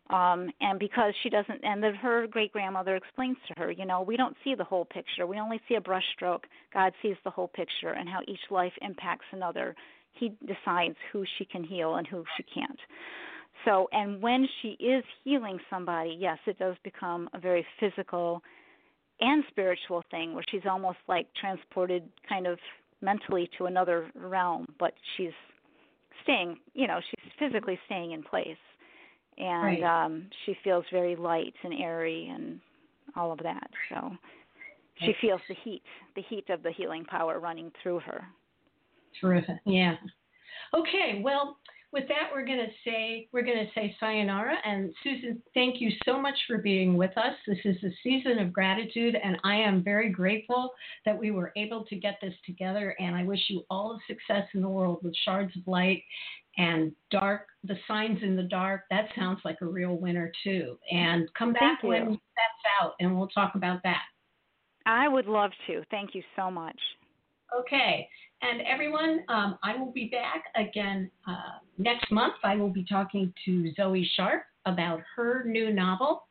Um, 0.09 0.49
and 0.61 0.79
because 0.79 1.13
she 1.21 1.29
doesn't, 1.29 1.63
and 1.63 1.83
her 1.97 2.27
great 2.27 2.53
grandmother 2.53 2.95
explains 2.95 3.35
to 3.47 3.53
her, 3.57 3.71
you 3.71 3.85
know, 3.85 4.01
we 4.01 4.15
don't 4.15 4.37
see 4.43 4.55
the 4.55 4.63
whole 4.63 4.85
picture. 4.85 5.27
We 5.27 5.37
only 5.37 5.59
see 5.67 5.75
a 5.75 5.81
brushstroke. 5.81 6.43
God 6.73 6.93
sees 7.01 7.17
the 7.25 7.29
whole 7.29 7.49
picture 7.49 7.89
and 7.89 8.07
how 8.07 8.19
each 8.25 8.39
life 8.49 8.71
impacts 8.81 9.25
another. 9.33 9.75
He 10.13 10.31
decides 10.45 10.95
who 11.11 11.25
she 11.37 11.43
can 11.45 11.63
heal 11.63 11.95
and 11.95 12.07
who 12.07 12.23
she 12.37 12.43
can't. 12.43 12.79
So, 13.65 13.89
and 13.91 14.21
when 14.21 14.47
she 14.61 14.69
is 14.79 15.03
healing 15.25 15.59
somebody, 15.69 16.15
yes, 16.17 16.37
it 16.45 16.57
does 16.57 16.75
become 16.85 17.29
a 17.33 17.39
very 17.39 17.65
physical 17.79 18.41
and 19.19 19.43
spiritual 19.49 20.03
thing 20.11 20.33
where 20.33 20.43
she's 20.49 20.65
almost 20.69 20.97
like 21.07 21.27
transported 21.39 22.03
kind 22.27 22.47
of 22.47 22.59
mentally 23.01 23.49
to 23.57 23.65
another 23.65 24.09
realm, 24.15 24.67
but 24.79 24.93
she's 25.15 25.31
staying, 26.23 26.57
you 26.73 26.87
know, 26.87 26.99
she's 27.09 27.31
physically 27.39 27.79
staying 27.85 28.11
in 28.11 28.23
place. 28.23 28.57
And 29.37 29.81
Right. 29.81 29.83
um 29.83 30.29
she 30.45 30.57
feels 30.63 30.83
very 30.91 31.15
light 31.15 31.53
and 31.63 31.73
airy 31.73 32.27
and 32.33 32.59
all 33.15 33.31
of 33.31 33.39
that. 33.39 33.69
So 33.89 34.11
she 34.99 35.13
feels 35.21 35.41
the 35.47 35.55
heat, 35.63 35.83
the 36.15 36.23
heat 36.23 36.49
of 36.49 36.63
the 36.63 36.71
healing 36.71 37.05
power 37.05 37.39
running 37.39 37.71
through 37.81 37.99
her. 37.99 38.25
Terrific. 39.21 39.57
Yeah. 39.65 39.95
Okay. 40.73 41.21
Well, 41.23 41.57
with 41.93 42.07
that, 42.09 42.29
we're 42.33 42.45
going 42.45 42.59
to 42.59 42.89
say 42.89 43.29
we're 43.31 43.43
going 43.43 43.65
to 43.65 43.71
say 43.73 43.95
sayonara. 43.99 44.55
And 44.65 44.93
Susan, 45.03 45.41
thank 45.53 45.79
you 45.79 45.89
so 46.05 46.19
much 46.19 46.35
for 46.45 46.57
being 46.57 46.97
with 46.97 47.17
us. 47.17 47.33
This 47.47 47.59
is 47.63 47.77
a 47.83 47.89
season 48.03 48.39
of 48.39 48.51
gratitude, 48.51 49.15
and 49.15 49.37
I 49.43 49.55
am 49.55 49.83
very 49.83 50.09
grateful 50.09 50.71
that 51.05 51.17
we 51.17 51.31
were 51.31 51.53
able 51.55 51.85
to 51.85 51.95
get 51.95 52.17
this 52.21 52.33
together. 52.45 52.95
And 52.99 53.15
I 53.15 53.23
wish 53.23 53.39
you 53.49 53.63
all 53.69 53.93
the 53.93 54.13
success 54.13 54.47
in 54.53 54.61
the 54.61 54.69
world 54.69 54.99
with 55.01 55.15
Shards 55.23 55.55
of 55.55 55.65
Light 55.65 56.03
and 56.57 56.91
Dark, 57.11 57.47
the 57.63 57.77
Signs 57.87 58.21
in 58.21 58.35
the 58.35 58.43
Dark. 58.43 58.81
That 58.89 59.07
sounds 59.15 59.39
like 59.45 59.57
a 59.61 59.65
real 59.65 59.95
winner 59.95 60.31
too. 60.43 60.77
And 60.91 61.33
come 61.35 61.53
back 61.53 61.83
when 61.83 62.09
that's 62.09 62.81
out, 62.81 62.95
and 62.99 63.17
we'll 63.17 63.29
talk 63.29 63.55
about 63.55 63.81
that. 63.83 64.03
I 64.85 65.07
would 65.07 65.27
love 65.27 65.51
to. 65.67 65.83
Thank 65.89 66.15
you 66.15 66.23
so 66.35 66.49
much. 66.51 66.79
Okay. 67.57 68.07
And 68.41 68.61
everyone, 68.61 69.23
um, 69.29 69.57
I 69.63 69.75
will 69.75 69.91
be 69.91 70.09
back 70.09 70.45
again 70.55 71.09
uh, 71.27 71.59
next 71.77 72.11
month. 72.11 72.35
I 72.43 72.55
will 72.55 72.69
be 72.69 72.85
talking 72.85 73.33
to 73.45 73.73
Zoe 73.75 74.09
Sharp 74.15 74.43
about 74.65 75.01
her 75.15 75.43
new 75.45 75.73
novel. 75.73 76.27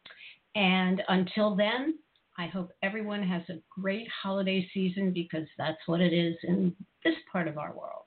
And 0.55 1.03
until 1.09 1.57
then, 1.57 1.99
I 2.39 2.47
hope 2.47 2.71
everyone 2.83 3.23
has 3.23 3.43
a 3.49 3.61
great 3.71 4.07
holiday 4.23 4.69
season 4.73 5.13
because 5.13 5.47
that's 5.59 5.79
what 5.87 6.01
it 6.01 6.13
is 6.13 6.37
in 6.45 6.75
this 7.03 7.15
part 7.33 7.49
of 7.49 7.59
our 7.59 7.75
world. 7.75 8.05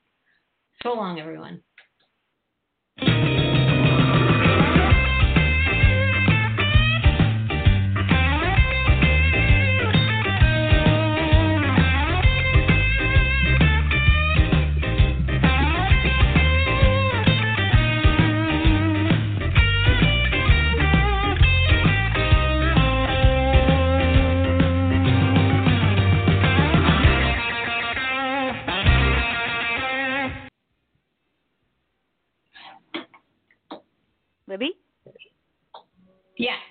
So 0.83 0.93
long, 0.93 1.19
everyone. 1.19 1.61
Yes. 36.39 36.68